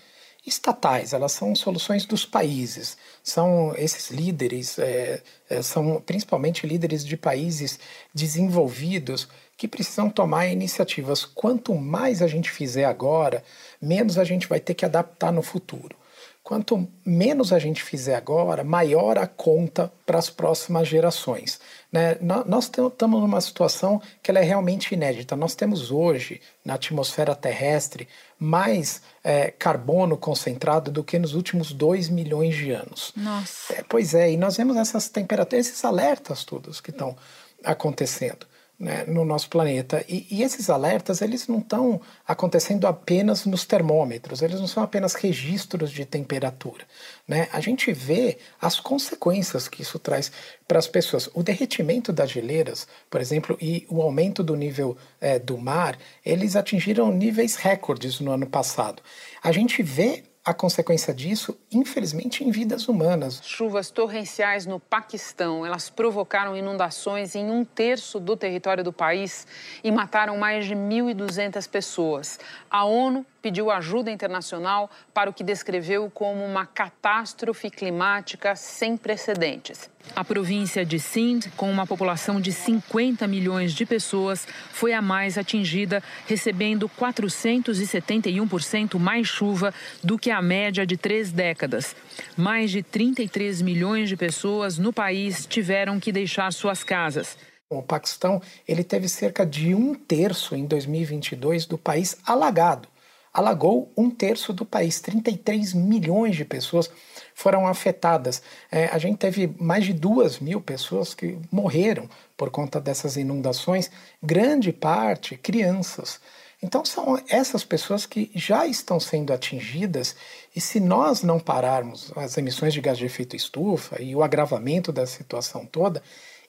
estatais, 0.47 1.13
elas 1.13 1.33
são 1.33 1.55
soluções 1.55 2.07
dos 2.07 2.25
países. 2.25 2.97
São 3.23 3.75
esses 3.77 4.11
líderes, 4.11 4.79
é, 4.79 5.23
são 5.63 6.01
principalmente 6.01 6.67
líderes 6.67 7.05
de 7.05 7.17
países 7.17 7.79
desenvolvidos 8.15 9.29
que 9.61 9.69
precisam 9.69 10.09
tomar 10.09 10.47
iniciativas. 10.47 11.23
Quanto 11.23 11.75
mais 11.75 12.23
a 12.23 12.27
gente 12.27 12.51
fizer 12.51 12.87
agora, 12.87 13.45
menos 13.79 14.17
a 14.17 14.25
gente 14.25 14.49
vai 14.49 14.59
ter 14.59 14.73
que 14.73 14.87
adaptar 14.87 15.31
no 15.31 15.43
futuro. 15.43 15.95
Quanto 16.43 16.89
menos 17.05 17.53
a 17.53 17.59
gente 17.59 17.83
fizer 17.83 18.15
agora, 18.15 18.65
maior 18.65 19.19
a 19.19 19.27
conta 19.27 19.93
para 20.07 20.19
as 20.19 20.31
próximas 20.31 20.89
gerações. 20.89 21.61
Né? 21.93 22.17
Nós 22.47 22.71
estamos 22.75 23.21
numa 23.21 23.39
situação 23.39 24.01
que 24.23 24.31
é 24.31 24.41
realmente 24.41 24.95
inédita. 24.95 25.37
Nós 25.37 25.55
temos 25.55 25.91
hoje, 25.91 26.41
na 26.65 26.75
atmosfera 26.75 27.35
terrestre, 27.35 28.09
mais 28.39 29.03
é, 29.23 29.51
carbono 29.51 30.17
concentrado 30.17 30.91
do 30.91 31.05
que 31.05 31.19
nos 31.19 31.35
últimos 31.35 31.71
2 31.71 32.09
milhões 32.09 32.57
de 32.57 32.71
anos. 32.71 33.13
Nossa. 33.15 33.75
É, 33.75 33.85
pois 33.87 34.15
é, 34.15 34.33
e 34.33 34.39
nós 34.39 34.57
vemos 34.57 34.79
essas 34.79 35.11
temperaturas, 35.11 35.67
esses 35.67 35.85
alertas 35.85 36.45
todos 36.45 36.81
que 36.81 36.91
estão 36.91 37.15
acontecendo 37.63 38.49
né, 38.81 39.05
no 39.07 39.27
nosso 39.27 39.51
planeta. 39.51 40.03
E, 40.09 40.27
e, 40.31 40.43
esses 40.43 40.71
alertas, 40.71 41.21
eles 41.21 41.47
não 41.47 41.59
estão 41.59 42.01
acontecendo 42.27 42.87
apenas 42.87 43.45
nos 43.45 43.67
termômetros, 43.67 44.41
eles 44.41 44.59
não 44.59 44.67
são 44.67 44.83
apenas 44.83 45.13
registros 45.15 45.91
de 45.91 46.07
temperatura. 46.07 46.87
Né? 47.29 47.47
A 47.53 47.61
gente 47.61 47.93
vê 47.93 48.39
as 48.59 48.81
consequências 48.81 49.69
que 49.69 49.83
isso 49.83 49.99
traz 49.99 50.33
para 50.67 50.79
as 50.79 50.87
pessoas. 50.87 51.29
O 51.35 51.43
derretimento 51.43 52.11
das 52.11 52.31
geleiras, 52.31 52.89
por 53.11 53.21
exemplo, 53.21 53.59
e 53.61 53.87
o 53.91 54.01
aumento 54.01 54.43
do 54.43 54.57
nível 54.57 54.97
é, 55.21 55.39
do 55.39 55.59
mar, 55.59 55.99
eles 56.25 56.57
atingiram 56.57 57.13
níveis 57.13 57.57
recordes 57.57 58.19
no 58.19 58.33
ano 58.33 58.47
passado. 58.47 59.03
A 59.43 59.53
gente 59.53 59.83
vê 59.83 60.25
a 60.45 60.55
consequência 60.55 61.13
disso, 61.13 61.59
infelizmente, 61.71 62.43
em 62.43 62.51
vidas 62.51 62.89
humanas. 62.89 63.41
Chuvas 63.45 63.91
torrenciais 63.91 64.65
no 64.65 64.81
Paquistão, 64.81 65.67
elas 65.67 65.91
provocaram 65.91 66.57
inundações 66.57 67.35
em 67.35 67.51
um 67.51 67.63
terço 67.65 68.19
do 68.19 68.37
território 68.37 68.83
do 68.83 68.93
país 68.93 69.47
e 69.85 69.93
mataram 69.93 70.39
mais 70.39 70.65
de 70.65 70.75
1.200 70.75 71.69
pessoas. 71.69 72.39
A 72.71 72.85
ONU 72.85 73.27
pediu 73.41 73.71
ajuda 73.71 74.11
internacional 74.11 74.91
para 75.13 75.31
o 75.31 75.33
que 75.33 75.45
descreveu 75.45 76.11
como 76.11 76.45
uma 76.45 76.67
catástrofe 76.67 77.71
climática 77.71 78.57
sem 78.57 78.97
precedentes. 78.97 79.89
A 80.17 80.25
província 80.25 80.85
de 80.85 80.99
Sindh, 80.99 81.47
com 81.57 81.71
uma 81.71 81.87
população 81.87 82.41
de 82.41 82.53
50 82.53 83.25
milhões 83.27 83.73
de 83.73 83.87
pessoas, 83.87 84.47
foi 84.73 84.93
a 84.93 85.03
mais 85.03 85.39
atingida, 85.39 86.03
recebendo 86.27 86.89
471% 86.89 88.99
mais 88.99 89.29
chuva 89.29 89.73
do 90.03 90.19
que 90.19 90.31
a 90.31 90.43
média 90.43 90.87
de 90.87 90.97
três 90.97 91.31
décadas. 91.31 91.95
Mais 92.37 92.71
de 92.71 92.83
33 92.83 93.63
milhões 93.63 94.09
de 94.09 94.17
pessoas 94.17 94.79
no 94.79 94.93
país 94.93 95.47
tiveram 95.47 96.01
que 96.01 96.11
deixar 96.11 96.53
suas 96.53 96.83
casas. 96.83 97.37
O 97.73 97.83
Paquistão 97.83 98.43
ele 98.67 98.83
teve 98.83 99.09
cerca 99.09 99.47
de 99.47 99.77
um 99.77 99.95
terço 99.95 100.57
em 100.57 100.67
2022 100.67 101.67
do 101.67 101.79
país 101.79 102.17
alagado. 102.27 102.89
Alagou 103.33 103.93
um 103.97 104.11
terço 104.11 104.53
do 104.53 104.65
país, 104.65 105.01
33 105.01 105.73
milhões 105.73 106.35
de 106.35 106.45
pessoas 106.45 106.91
foram 107.35 107.67
afetadas. 107.67 108.43
É, 108.71 108.87
a 108.87 108.99
gente 108.99 109.19
teve 109.19 109.55
mais 109.59 109.85
de 109.85 109.93
duas 109.93 110.41
mil 110.41 110.61
pessoas 110.61 111.15
que 111.15 111.39
morreram 111.51 112.09
por 112.37 112.51
conta 112.51 112.81
dessas 112.81 113.17
inundações, 113.17 113.91
grande 114.21 114.73
parte 114.73 115.37
crianças. 115.37 116.21
Então 116.63 116.85
são 116.85 117.19
essas 117.29 117.65
pessoas 117.65 118.05
que 118.05 118.31
já 118.35 118.67
estão 118.67 119.01
sendo 119.01 119.33
atingidas 119.33 120.15
e 120.55 120.61
se 120.61 120.79
nós 120.79 121.23
não 121.23 121.41
pararmos 121.41 122.13
as 122.17 122.37
emissões 122.37 122.75
de 122.75 122.81
gás 122.81 122.99
de 122.99 123.07
efeito 123.07 123.35
estufa 123.35 124.03
e 124.03 124.15
o 124.15 124.23
agravamento 124.23 124.93
da 124.93 125.07
situação 125.07 125.65
toda, 125.65 126.03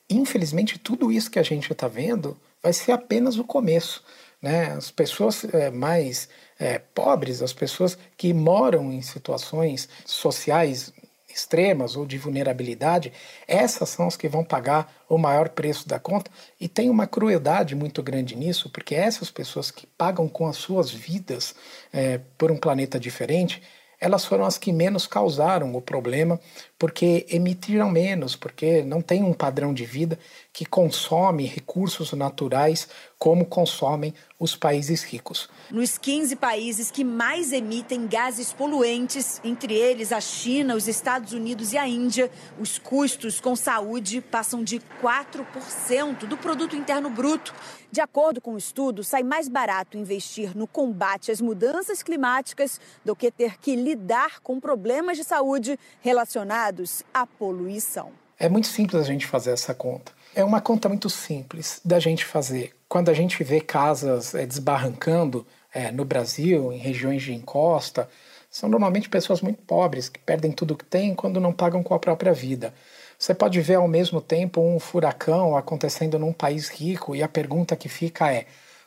infelizmente, 0.10 0.78
tudo 0.78 1.12
isso 1.12 1.32
que 1.32 1.40
a 1.40 1.44
gente 1.44 1.72
está 1.72 1.88
vendo 1.88 2.38
vai 2.62 2.74
ser 2.74 2.92
apenas 2.92 3.38
o 3.38 3.44
começo. 3.44 4.04
Né? 4.42 4.72
As 4.74 4.92
pessoas 4.92 5.46
é, 5.54 5.70
mais 5.70 6.28
é, 6.62 6.78
pobres, 6.78 7.42
as 7.42 7.52
pessoas 7.52 7.98
que 8.16 8.32
moram 8.36 8.94
em 8.94 9.02
situações 9.02 9.90
sociais 10.06 10.94
extremas 11.28 11.96
ou 11.96 12.06
de 12.06 12.20
vulnerabilidade, 12.20 13.12
essas 13.48 13.90
são 13.90 14.06
as 14.06 14.16
que 14.16 14.28
vão 14.28 14.44
pagar 14.44 14.94
o 15.10 15.18
maior 15.18 15.50
preço 15.50 15.88
da 15.88 15.98
conta. 15.98 16.30
E 16.60 16.68
tem 16.68 16.88
uma 16.88 17.08
crueldade 17.08 17.74
muito 17.74 18.04
grande 18.04 18.36
nisso, 18.36 18.70
porque 18.70 18.94
essas 18.94 19.32
pessoas 19.32 19.72
que 19.72 19.88
pagam 19.88 20.28
com 20.28 20.48
as 20.48 20.58
suas 20.58 20.92
vidas 20.92 21.56
é, 21.92 22.20
por 22.38 22.52
um 22.52 22.58
planeta 22.58 23.00
diferente, 23.00 23.64
elas 24.00 24.26
foram 24.26 24.46
as 24.46 24.58
que 24.58 24.72
menos 24.72 25.08
causaram 25.08 25.76
o 25.76 25.82
problema, 25.82 26.40
porque 26.78 27.26
emitiram 27.30 27.90
menos, 27.90 28.36
porque 28.36 28.84
não 28.84 29.02
tem 29.02 29.24
um 29.24 29.34
padrão 29.34 29.74
de 29.74 29.86
vida 29.86 30.20
que 30.52 30.66
consome 30.66 31.46
recursos 31.46 32.12
naturais 32.14 32.88
como 33.22 33.46
consomem 33.46 34.16
os 34.40 34.56
países 34.56 35.04
ricos. 35.04 35.48
Nos 35.70 35.96
15 35.96 36.36
países 36.38 36.90
que 36.90 37.04
mais 37.04 37.54
emitem 37.54 38.08
gases 38.08 38.52
poluentes, 38.52 39.40
entre 39.44 39.76
eles 39.76 40.12
a 40.12 40.20
China, 40.20 40.74
os 40.74 40.88
Estados 40.88 41.32
Unidos 41.32 41.72
e 41.72 41.78
a 41.78 41.88
Índia, 41.88 42.32
os 42.60 42.80
custos 42.80 43.40
com 43.40 43.56
saúde 43.56 44.22
passam 44.22 44.64
de 44.64 44.82
4% 45.04 46.26
do 46.26 46.36
produto 46.36 46.76
interno 46.76 47.12
bruto. 47.12 47.54
De 47.92 48.02
acordo 48.02 48.42
com 48.42 48.56
o 48.56 48.58
estudo, 48.58 49.04
sai 49.04 49.22
mais 49.22 49.48
barato 49.48 50.00
investir 50.00 50.58
no 50.58 50.66
combate 50.66 51.32
às 51.32 51.40
mudanças 51.40 52.02
climáticas 52.02 52.82
do 53.06 53.16
que 53.16 53.30
ter 53.30 53.60
que 53.60 53.76
lidar 53.76 54.40
com 54.40 54.60
problemas 54.60 55.16
de 55.16 55.24
saúde 55.24 55.78
relacionados 56.00 57.04
à 57.14 57.28
poluição. 57.28 58.14
É 58.40 58.50
muito 58.50 58.66
simples 58.66 59.00
a 59.00 59.06
gente 59.06 59.28
fazer 59.28 59.52
essa 59.52 59.76
conta. 59.76 60.12
É 60.34 60.46
uma 60.46 60.62
conta 60.62 60.88
muito 60.88 61.10
simples 61.10 61.82
da 61.84 62.00
gente 62.00 62.24
fazer. 62.24 62.74
Quando 62.88 63.10
a 63.10 63.14
gente 63.14 63.44
vê 63.44 63.60
casas 63.60 64.34
é, 64.34 64.46
desbarrancando 64.46 65.46
é, 65.74 65.92
no 65.92 66.06
Brasil, 66.06 66.72
em 66.72 66.78
regiões 66.78 67.22
de 67.22 67.34
encosta, 67.34 68.08
são 68.50 68.70
normalmente 68.70 69.10
pessoas 69.10 69.42
muito 69.42 69.62
pobres 69.64 70.08
que 70.08 70.20
perdem 70.20 70.54
tudo 70.54 70.78
que 70.78 70.86
têm 70.86 71.14
quando 71.14 71.42
não 71.42 71.52
pagam 71.52 71.84
com 71.84 71.94
a 71.94 72.00
própria 72.00 72.34
vida. 72.34 72.74
Você 73.20 73.36
pode 73.36 73.60
ver 73.60 73.76
ao 73.76 73.90
mesmo 73.90 74.22
tempo 74.22 74.62
um 74.62 74.80
furacão 74.80 75.56
acontecendo 75.58 76.18
num 76.18 76.32
país 76.32 76.70
rico 76.70 77.14
e 77.14 77.22
a 77.22 77.28
pergunta 77.28 77.76
que 77.76 77.90
fica 77.90 78.32
é: 78.34 78.46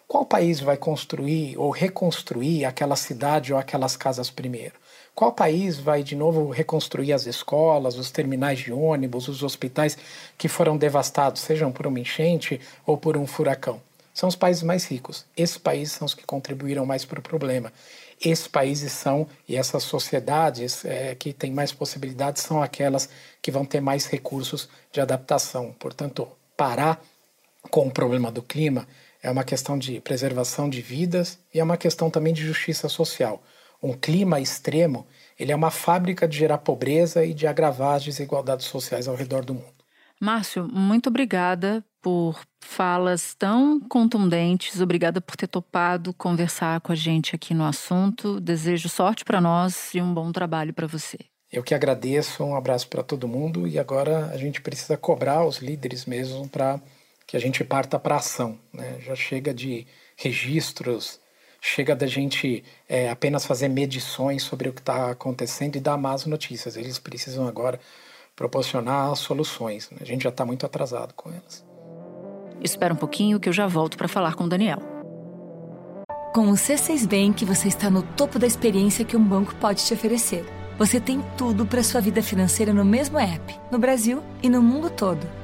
qual 0.08 0.24
país 0.24 0.60
vai 0.60 0.78
construir 0.78 1.58
ou 1.58 1.70
reconstruir 1.70 2.64
aquela 2.64 2.96
cidade 2.96 3.52
ou 3.52 3.58
aquelas 3.58 3.96
casas 3.96 4.30
primeiro? 4.30 4.74
Qual 5.14 5.30
país 5.30 5.78
vai 5.78 6.02
de 6.02 6.16
novo 6.16 6.50
reconstruir 6.50 7.12
as 7.12 7.24
escolas, 7.24 7.96
os 7.96 8.10
terminais 8.10 8.58
de 8.58 8.72
ônibus, 8.72 9.28
os 9.28 9.44
hospitais 9.44 9.96
que 10.36 10.48
foram 10.48 10.76
devastados, 10.76 11.40
sejam 11.40 11.70
por 11.70 11.86
uma 11.86 12.00
enchente 12.00 12.60
ou 12.84 12.98
por 12.98 13.16
um 13.16 13.24
furacão? 13.24 13.80
São 14.12 14.28
os 14.28 14.34
países 14.34 14.64
mais 14.64 14.84
ricos. 14.86 15.24
Esses 15.36 15.56
países 15.56 15.94
são 15.94 16.06
os 16.06 16.14
que 16.14 16.26
contribuíram 16.26 16.84
mais 16.84 17.04
para 17.04 17.20
o 17.20 17.22
problema. 17.22 17.72
Esses 18.20 18.48
países 18.48 18.90
são, 18.90 19.28
e 19.48 19.54
essas 19.54 19.84
sociedades 19.84 20.84
é, 20.84 21.14
que 21.14 21.32
têm 21.32 21.52
mais 21.52 21.70
possibilidades, 21.70 22.42
são 22.42 22.60
aquelas 22.60 23.08
que 23.40 23.52
vão 23.52 23.64
ter 23.64 23.80
mais 23.80 24.06
recursos 24.06 24.68
de 24.90 25.00
adaptação. 25.00 25.72
Portanto, 25.78 26.26
parar 26.56 27.00
com 27.70 27.86
o 27.86 27.90
problema 27.90 28.32
do 28.32 28.42
clima 28.42 28.86
é 29.22 29.30
uma 29.30 29.44
questão 29.44 29.78
de 29.78 30.00
preservação 30.00 30.68
de 30.68 30.82
vidas 30.82 31.38
e 31.52 31.60
é 31.60 31.64
uma 31.64 31.76
questão 31.76 32.10
também 32.10 32.34
de 32.34 32.44
justiça 32.44 32.88
social 32.88 33.40
um 33.84 33.92
clima 33.92 34.40
extremo, 34.40 35.06
ele 35.38 35.52
é 35.52 35.56
uma 35.56 35.70
fábrica 35.70 36.26
de 36.26 36.38
gerar 36.38 36.58
pobreza 36.58 37.24
e 37.24 37.34
de 37.34 37.46
agravar 37.46 37.96
as 37.96 38.04
desigualdades 38.04 38.66
sociais 38.66 39.06
ao 39.06 39.14
redor 39.14 39.44
do 39.44 39.54
mundo. 39.54 39.74
Márcio, 40.20 40.66
muito 40.66 41.08
obrigada 41.08 41.84
por 42.00 42.40
falas 42.60 43.34
tão 43.34 43.80
contundentes. 43.80 44.80
Obrigada 44.80 45.20
por 45.20 45.36
ter 45.36 45.48
topado 45.48 46.14
conversar 46.14 46.80
com 46.80 46.92
a 46.92 46.94
gente 46.94 47.34
aqui 47.34 47.52
no 47.52 47.64
assunto. 47.64 48.40
Desejo 48.40 48.88
sorte 48.88 49.24
para 49.24 49.40
nós 49.40 49.92
e 49.94 50.00
um 50.00 50.14
bom 50.14 50.32
trabalho 50.32 50.72
para 50.72 50.86
você. 50.86 51.18
Eu 51.52 51.62
que 51.62 51.74
agradeço, 51.74 52.42
um 52.42 52.56
abraço 52.56 52.88
para 52.88 53.02
todo 53.02 53.28
mundo 53.28 53.68
e 53.68 53.78
agora 53.78 54.26
a 54.32 54.36
gente 54.36 54.62
precisa 54.62 54.96
cobrar 54.96 55.44
os 55.44 55.58
líderes 55.58 56.06
mesmo 56.06 56.48
para 56.48 56.80
que 57.26 57.36
a 57.36 57.40
gente 57.40 57.62
parta 57.62 57.98
para 57.98 58.16
ação. 58.16 58.58
Né? 58.72 58.98
Já 59.00 59.14
chega 59.14 59.52
de 59.52 59.86
registros 60.16 61.20
chega 61.66 61.96
da 61.96 62.06
gente 62.06 62.62
é, 62.86 63.08
apenas 63.08 63.46
fazer 63.46 63.68
medições 63.68 64.42
sobre 64.42 64.68
o 64.68 64.72
que 64.72 64.82
está 64.82 65.10
acontecendo 65.10 65.76
e 65.76 65.80
dar 65.80 65.96
más 65.96 66.26
notícias. 66.26 66.76
Eles 66.76 66.98
precisam 66.98 67.48
agora 67.48 67.80
proporcionar 68.36 69.16
soluções. 69.16 69.88
Né? 69.90 69.96
A 70.02 70.04
gente 70.04 70.24
já 70.24 70.28
está 70.28 70.44
muito 70.44 70.66
atrasado 70.66 71.14
com 71.14 71.30
elas. 71.30 71.64
Espera 72.62 72.92
um 72.92 72.96
pouquinho 72.96 73.40
que 73.40 73.48
eu 73.48 73.52
já 73.52 73.66
volto 73.66 73.96
para 73.96 74.06
falar 74.06 74.34
com 74.34 74.44
o 74.44 74.48
Daniel. 74.48 74.78
Com 76.34 76.50
o 76.50 76.52
C6 76.52 77.06
Bank, 77.06 77.46
você 77.46 77.68
está 77.68 77.88
no 77.88 78.02
topo 78.02 78.38
da 78.38 78.46
experiência 78.46 79.04
que 79.04 79.16
um 79.16 79.24
banco 79.24 79.54
pode 79.54 79.86
te 79.86 79.94
oferecer. 79.94 80.44
Você 80.78 81.00
tem 81.00 81.24
tudo 81.38 81.64
para 81.64 81.82
sua 81.82 82.00
vida 82.00 82.22
financeira 82.22 82.74
no 82.74 82.84
mesmo 82.84 83.18
app, 83.18 83.58
no 83.72 83.78
Brasil 83.78 84.22
e 84.42 84.50
no 84.50 84.60
mundo 84.60 84.90
todo 84.90 85.43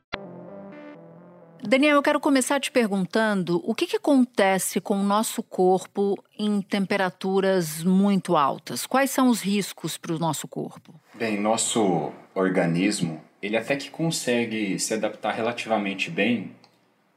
Daniel, 1.71 1.95
eu 1.95 2.03
quero 2.03 2.19
começar 2.19 2.59
te 2.59 2.69
perguntando 2.69 3.61
o 3.63 3.73
que, 3.73 3.87
que, 3.87 3.95
acontece 3.95 4.81
com 4.81 4.95
o 4.95 5.03
nosso 5.03 5.41
corpo 5.41 6.21
em 6.37 6.61
temperaturas 6.61 7.81
muito 7.81 8.35
altas? 8.35 8.85
Quais 8.85 9.09
são 9.09 9.29
os 9.29 9.39
riscos 9.39 9.97
para 9.97 10.13
o 10.13 10.19
nosso 10.19 10.49
corpo? 10.49 10.93
Bem, 11.13 11.39
nosso 11.39 12.11
organismo 12.35 13.21
ele 13.41 13.55
até 13.55 13.77
que 13.77 13.89
consegue 13.89 14.77
se 14.79 14.93
adaptar 14.93 15.31
relativamente 15.31 16.11
bem 16.11 16.51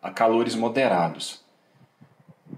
a 0.00 0.12
calores 0.12 0.54
moderados, 0.54 1.42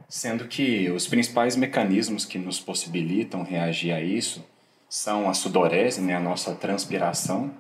sendo 0.07 0.47
que 0.47 0.91
os 0.91 1.09
principais 1.09 1.57
mecanismos 1.57 2.27
que 2.27 2.37
nos 2.37 2.61
possibilitam 2.61 3.43
reagir 3.43 3.95
a 3.95 4.03
isso 4.03 4.45
são 4.87 5.31
a 5.31 5.33
sudorese, 5.33 6.03
né, 6.03 6.15
a 6.15 6.21
nossa 6.21 6.55
transpiração, 6.55 7.55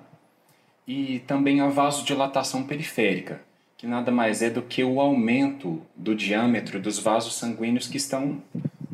e 0.87 1.20
também 1.20 1.62
a 1.62 1.68
vasodilatação 1.70 2.64
periférica, 2.64 3.40
que 3.77 3.87
nada 3.87 4.11
mais 4.11 4.41
é 4.43 4.49
do 4.49 4.62
que 4.62 4.83
o 4.83 5.01
aumento 5.01 5.83
do 5.95 6.15
diâmetro 6.15 6.81
dos 6.81 6.99
vasos 6.99 7.35
sanguíneos 7.35 7.87
que 7.87 7.99
estão 7.99 8.43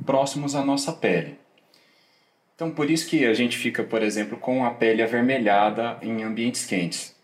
próximos 0.05 0.55
à 0.55 0.65
nossa 0.65 0.93
pele. 0.93 1.39
Então, 2.55 2.71
por 2.71 2.91
isso 2.91 3.09
que 3.09 3.25
a 3.25 3.35
gente 3.35 3.57
fica, 3.57 3.83
por 3.83 4.03
exemplo, 4.03 4.37
com 4.37 4.65
a 4.65 4.71
pele 4.71 5.03
avermelhada 5.03 5.99
em 6.03 6.23
ambientes 6.23 6.65
quentes. 6.65 7.15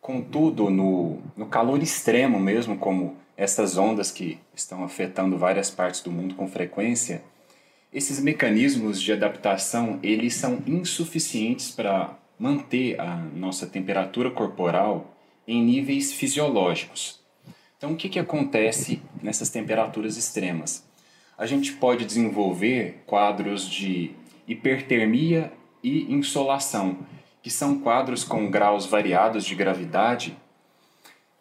Contudo, 0.00 0.70
no, 0.70 1.20
no 1.36 1.46
calor 1.46 1.82
extremo 1.82 2.38
mesmo, 2.38 2.76
como 2.76 3.16
essas 3.36 3.76
ondas 3.76 4.10
que 4.10 4.38
estão 4.54 4.84
afetando 4.84 5.36
várias 5.36 5.70
partes 5.70 6.00
do 6.00 6.10
mundo 6.10 6.34
com 6.34 6.46
frequência, 6.46 7.22
esses 7.92 8.20
mecanismos 8.20 9.00
de 9.00 9.12
adaptação 9.12 9.98
eles 10.02 10.34
são 10.34 10.62
insuficientes 10.66 11.70
para 11.70 12.16
manter 12.38 13.00
a 13.00 13.16
nossa 13.16 13.66
temperatura 13.66 14.30
corporal 14.30 15.15
em 15.46 15.62
níveis 15.62 16.12
fisiológicos. 16.12 17.20
Então, 17.76 17.92
o 17.92 17.96
que, 17.96 18.08
que 18.08 18.18
acontece 18.18 19.00
nessas 19.22 19.50
temperaturas 19.50 20.16
extremas? 20.16 20.84
A 21.36 21.46
gente 21.46 21.72
pode 21.72 22.04
desenvolver 22.04 23.02
quadros 23.06 23.68
de 23.68 24.10
hipertermia 24.48 25.52
e 25.82 26.12
insolação, 26.12 26.98
que 27.42 27.50
são 27.50 27.78
quadros 27.80 28.24
com 28.24 28.50
graus 28.50 28.86
variados 28.86 29.44
de 29.44 29.54
gravidade 29.54 30.36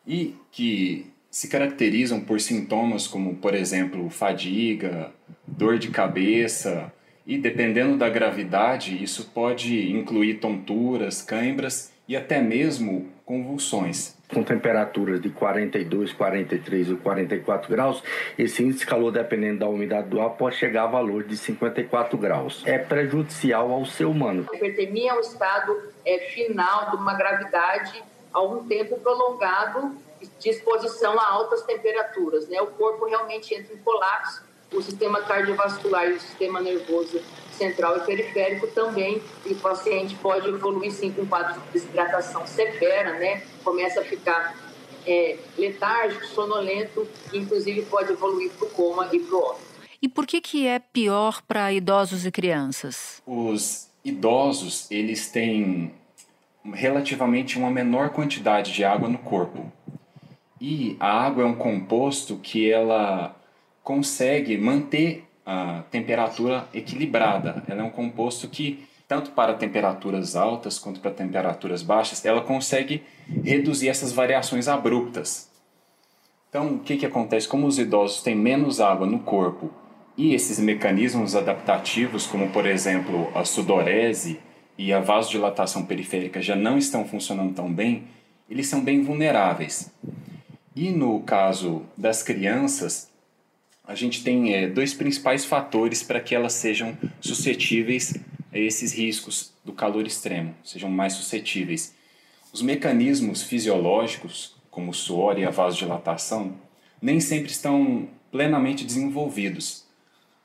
e 0.06 0.36
que 0.52 1.08
se 1.32 1.48
caracterizam 1.48 2.20
por 2.22 2.40
sintomas 2.40 3.08
como, 3.08 3.36
por 3.36 3.54
exemplo, 3.54 4.10
fadiga, 4.10 5.14
dor 5.48 5.80
de 5.80 5.90
cabeça, 5.90 6.94
e 7.26 7.38
dependendo 7.38 7.98
da 7.98 8.08
gravidade, 8.08 9.02
isso 9.04 9.32
pode 9.34 9.92
incluir 9.92 10.36
tonturas, 10.36 11.22
cãibras 11.22 11.92
e 12.08 12.16
até 12.16 12.42
mesmo 12.42 13.12
convulsões. 13.26 14.16
Com 14.32 14.44
temperaturas 14.44 15.22
de 15.22 15.30
42, 15.30 16.14
43 16.14 16.92
ou 16.92 16.98
44 16.98 17.70
graus, 17.70 18.04
esse 18.38 18.64
índice 18.64 18.80
de 18.80 18.86
calor, 18.88 19.12
dependendo 19.12 19.60
da 19.60 19.68
umidade 19.68 20.10
do 20.10 20.20
ar, 20.20 20.32
pode 20.32 20.56
chegar 20.56 20.84
a 20.84 20.88
valor 20.88 21.24
de 21.24 21.38
54 21.38 22.18
graus. 22.18 22.64
É 22.66 22.78
prejudicial 22.78 23.72
ao 23.72 23.86
ser 23.86 24.06
humano. 24.06 24.48
A 24.52 24.56
hipertermia 24.56 25.12
é 25.12 25.14
um 25.14 25.20
estado 25.20 25.92
é, 26.04 26.20
final 26.34 26.92
de 26.92 26.98
uma 26.98 27.14
gravidade 27.14 28.04
a 28.34 28.42
um 28.42 28.68
tempo 28.68 29.00
prolongado 29.00 29.96
de 30.40 30.50
exposição 30.50 31.20
a 31.20 31.28
altas 31.28 31.62
temperaturas. 31.64 32.48
Né? 32.48 32.60
O 32.62 32.68
corpo 32.68 33.06
realmente 33.06 33.54
entra 33.54 33.74
em 33.74 33.78
colapso, 33.78 34.44
o 34.74 34.82
sistema 34.82 35.22
cardiovascular 35.22 36.10
e 36.10 36.14
o 36.14 36.20
sistema 36.20 36.60
nervoso 36.62 37.22
central 37.52 37.98
e 37.98 38.00
periférico 38.02 38.68
também, 38.68 39.22
e 39.46 39.54
o 39.54 39.56
paciente 39.56 40.16
pode 40.16 40.48
evoluir 40.48 40.92
sim 40.92 41.12
com 41.12 41.26
quadro 41.26 41.60
de 41.62 41.68
desidratação 41.70 42.46
severa, 42.46 43.18
né? 43.18 43.44
Começa 43.64 44.02
a 44.02 44.04
ficar 44.04 44.56
é, 45.08 45.38
letárgico, 45.58 46.26
sonolento, 46.28 47.08
e 47.32 47.38
inclusive 47.38 47.84
pode 47.84 48.12
evoluir 48.12 48.52
para 48.52 48.68
o 48.68 48.70
coma 48.72 49.10
e 49.14 49.20
para 49.20 49.36
o 49.36 49.40
óbito. 49.40 49.66
E 50.02 50.10
por 50.10 50.28
que, 50.28 50.42
que 50.42 50.68
é 50.68 50.80
pior 50.80 51.42
para 51.48 51.72
idosos 51.72 52.26
e 52.26 52.32
crianças? 52.32 53.22
Os 53.26 53.90
idosos, 54.04 54.90
eles 54.92 55.30
têm 55.30 55.94
relativamente 56.74 57.58
uma 57.58 57.70
menor 57.70 58.10
quantidade 58.10 58.72
de 58.72 58.84
água 58.84 59.08
no 59.08 59.18
corpo. 59.18 59.72
E 60.60 60.96
a 61.00 61.26
água 61.26 61.44
é 61.44 61.46
um 61.46 61.56
composto 61.56 62.38
que 62.38 62.70
ela 62.70 63.35
consegue 63.86 64.58
manter 64.58 65.24
a 65.46 65.84
temperatura 65.92 66.68
equilibrada. 66.74 67.64
Ela 67.68 67.82
é 67.82 67.84
um 67.84 67.92
composto 67.92 68.50
que, 68.50 68.84
tanto 69.08 69.30
para 69.32 69.54
temperaturas 69.54 70.36
altas 70.36 70.80
quanto 70.80 71.00
para 71.00 71.12
temperaturas 71.12 71.84
baixas, 71.84 72.26
ela 72.26 72.42
consegue 72.42 73.04
reduzir 73.44 73.88
essas 73.88 74.12
variações 74.12 74.68
abruptas. 74.68 75.52
Então, 76.50 76.74
o 76.74 76.80
que, 76.80 76.98
que 76.98 77.06
acontece? 77.06 77.48
Como 77.48 77.68
os 77.68 77.78
idosos 77.78 78.24
têm 78.24 78.36
menos 78.36 78.82
água 78.82 79.06
no 79.06 79.20
corpo 79.20 79.70
e 80.18 80.34
esses 80.34 80.58
mecanismos 80.58 81.36
adaptativos, 81.36 82.26
como 82.26 82.50
por 82.50 82.66
exemplo 82.66 83.30
a 83.36 83.46
sudorese 83.46 84.40
e 84.80 84.92
a 84.92 85.00
vasodilatação 85.00 85.86
periférica, 85.86 86.42
já 86.42 86.56
não 86.56 86.76
estão 86.76 87.06
funcionando 87.06 87.54
tão 87.54 87.72
bem, 87.72 88.06
eles 88.50 88.68
são 88.68 88.84
bem 88.84 89.04
vulneráveis. 89.04 89.92
E 90.76 90.90
no 90.90 91.20
caso 91.22 91.84
das 91.96 92.24
crianças, 92.24 93.14
a 93.88 93.94
gente 93.96 94.24
tem 94.24 94.54
é, 94.54 94.68
dois 94.68 94.94
principais 94.94 95.46
fatores 95.46 96.02
para 96.02 96.20
que 96.20 96.34
elas 96.34 96.54
sejam 96.54 96.98
suscetíveis 97.22 98.16
a 98.52 98.58
esses 98.58 98.94
riscos 98.94 99.54
do 99.64 99.74
calor 99.74 100.08
extremo, 100.08 100.56
sejam 100.64 100.90
mais 100.90 101.14
suscetíveis. 101.14 101.94
Os 102.52 102.62
mecanismos 102.62 103.44
fisiológicos, 103.44 104.56
como 104.72 104.92
o 104.92 104.94
suor 104.94 105.38
e 105.38 105.46
a 105.46 105.50
vasodilatação, 105.50 106.56
nem 107.02 107.20
sempre 107.20 107.52
estão 107.52 108.08
plenamente 108.32 108.84
desenvolvidos. 108.84 109.86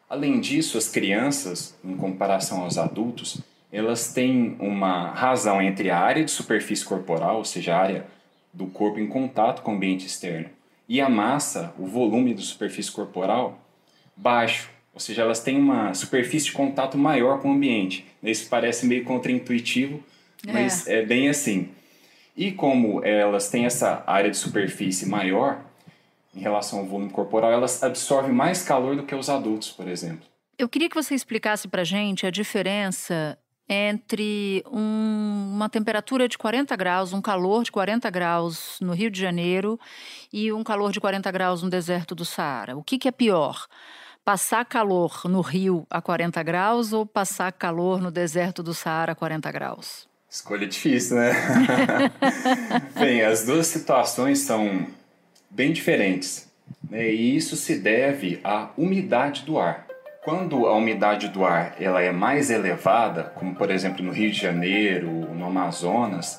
Além 0.08 0.40
disso, 0.40 0.76
as 0.76 0.88
crianças, 0.88 1.78
em 1.84 1.96
comparação 1.96 2.62
aos 2.62 2.76
adultos, 2.76 3.40
elas 3.72 4.12
têm 4.12 4.56
uma 4.58 5.10
razão 5.12 5.62
entre 5.62 5.88
a 5.90 5.98
área 5.98 6.24
de 6.24 6.30
superfície 6.30 6.84
corporal, 6.84 7.38
ou 7.38 7.44
seja, 7.44 7.76
a 7.76 7.80
área 7.80 8.06
do 8.52 8.66
corpo 8.66 8.98
em 8.98 9.06
contato 9.06 9.62
com 9.62 9.72
o 9.72 9.74
ambiente 9.76 10.06
externo, 10.06 10.50
e 10.90 11.00
a 11.00 11.08
massa, 11.08 11.72
o 11.78 11.86
volume 11.86 12.34
da 12.34 12.42
superfície 12.42 12.90
corporal, 12.90 13.64
baixo. 14.16 14.68
Ou 14.92 14.98
seja, 14.98 15.22
elas 15.22 15.38
têm 15.38 15.56
uma 15.56 15.94
superfície 15.94 16.46
de 16.46 16.52
contato 16.52 16.98
maior 16.98 17.40
com 17.40 17.48
o 17.48 17.52
ambiente. 17.52 18.04
Isso 18.20 18.48
parece 18.50 18.84
meio 18.86 19.04
contraintuitivo, 19.04 20.02
é. 20.44 20.52
mas 20.52 20.88
é 20.88 21.06
bem 21.06 21.28
assim. 21.28 21.68
E 22.36 22.50
como 22.50 23.04
elas 23.04 23.48
têm 23.48 23.66
essa 23.66 24.02
área 24.04 24.32
de 24.32 24.36
superfície 24.36 25.08
maior, 25.08 25.60
em 26.34 26.40
relação 26.40 26.80
ao 26.80 26.86
volume 26.86 27.10
corporal, 27.10 27.52
elas 27.52 27.80
absorvem 27.84 28.32
mais 28.32 28.64
calor 28.64 28.96
do 28.96 29.04
que 29.04 29.14
os 29.14 29.30
adultos, 29.30 29.70
por 29.70 29.86
exemplo. 29.86 30.26
Eu 30.58 30.68
queria 30.68 30.88
que 30.88 30.96
você 30.96 31.14
explicasse 31.14 31.68
para 31.68 31.84
gente 31.84 32.26
a 32.26 32.30
diferença 32.30 33.38
entre 33.72 34.64
um, 34.66 35.52
uma 35.54 35.68
temperatura 35.68 36.28
de 36.28 36.36
40 36.36 36.74
graus, 36.74 37.12
um 37.12 37.22
calor 37.22 37.62
de 37.62 37.70
40 37.70 38.10
graus 38.10 38.76
no 38.80 38.92
Rio 38.92 39.08
de 39.08 39.20
Janeiro 39.20 39.78
e 40.32 40.52
um 40.52 40.64
calor 40.64 40.90
de 40.90 41.00
40 41.00 41.30
graus 41.30 41.62
no 41.62 41.70
deserto 41.70 42.12
do 42.12 42.24
Saara. 42.24 42.76
O 42.76 42.82
que, 42.82 42.98
que 42.98 43.06
é 43.06 43.12
pior? 43.12 43.68
Passar 44.24 44.64
calor 44.64 45.22
no 45.26 45.40
Rio 45.40 45.86
a 45.88 46.02
40 46.02 46.42
graus 46.42 46.92
ou 46.92 47.06
passar 47.06 47.52
calor 47.52 48.00
no 48.02 48.10
deserto 48.10 48.60
do 48.60 48.74
Saara 48.74 49.12
a 49.12 49.14
40 49.14 49.52
graus? 49.52 50.08
Escolha 50.28 50.66
difícil, 50.66 51.16
né? 51.16 51.32
bem, 52.98 53.22
as 53.22 53.46
duas 53.46 53.68
situações 53.68 54.40
são 54.40 54.88
bem 55.48 55.72
diferentes. 55.72 56.50
Né? 56.90 57.12
E 57.14 57.36
isso 57.36 57.54
se 57.54 57.78
deve 57.78 58.40
à 58.42 58.70
umidade 58.76 59.44
do 59.44 59.60
ar. 59.60 59.89
Quando 60.22 60.66
a 60.66 60.74
umidade 60.74 61.28
do 61.28 61.46
ar 61.46 61.76
ela 61.80 62.02
é 62.02 62.12
mais 62.12 62.50
elevada, 62.50 63.32
como 63.34 63.54
por 63.54 63.70
exemplo 63.70 64.04
no 64.04 64.12
Rio 64.12 64.30
de 64.30 64.38
Janeiro, 64.38 65.10
no 65.10 65.46
Amazonas, 65.46 66.38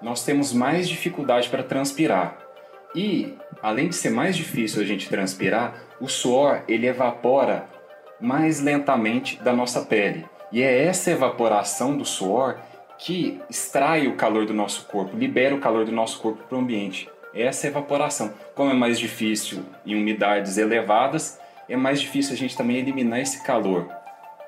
nós 0.00 0.24
temos 0.24 0.54
mais 0.54 0.88
dificuldade 0.88 1.50
para 1.50 1.62
transpirar. 1.62 2.38
E 2.94 3.36
além 3.62 3.90
de 3.90 3.94
ser 3.94 4.08
mais 4.08 4.34
difícil 4.34 4.80
a 4.80 4.86
gente 4.86 5.10
transpirar, 5.10 5.74
o 6.00 6.08
suor 6.08 6.62
ele 6.66 6.86
evapora 6.86 7.66
mais 8.18 8.60
lentamente 8.60 9.36
da 9.42 9.52
nossa 9.52 9.82
pele. 9.82 10.24
E 10.50 10.62
é 10.62 10.84
essa 10.86 11.10
evaporação 11.10 11.98
do 11.98 12.06
suor 12.06 12.56
que 12.96 13.38
extrai 13.50 14.06
o 14.06 14.16
calor 14.16 14.46
do 14.46 14.54
nosso 14.54 14.86
corpo, 14.86 15.14
libera 15.14 15.54
o 15.54 15.60
calor 15.60 15.84
do 15.84 15.92
nosso 15.92 16.18
corpo 16.20 16.42
para 16.48 16.56
o 16.56 16.60
ambiente. 16.60 17.10
Essa 17.34 17.66
evaporação. 17.66 18.32
Como 18.54 18.70
é 18.70 18.74
mais 18.74 18.98
difícil 18.98 19.62
em 19.84 19.94
umidades 19.94 20.56
elevadas, 20.56 21.38
é 21.68 21.76
mais 21.76 22.00
difícil 22.00 22.34
a 22.34 22.36
gente 22.36 22.56
também 22.56 22.76
eliminar 22.76 23.20
esse 23.20 23.42
calor, 23.42 23.88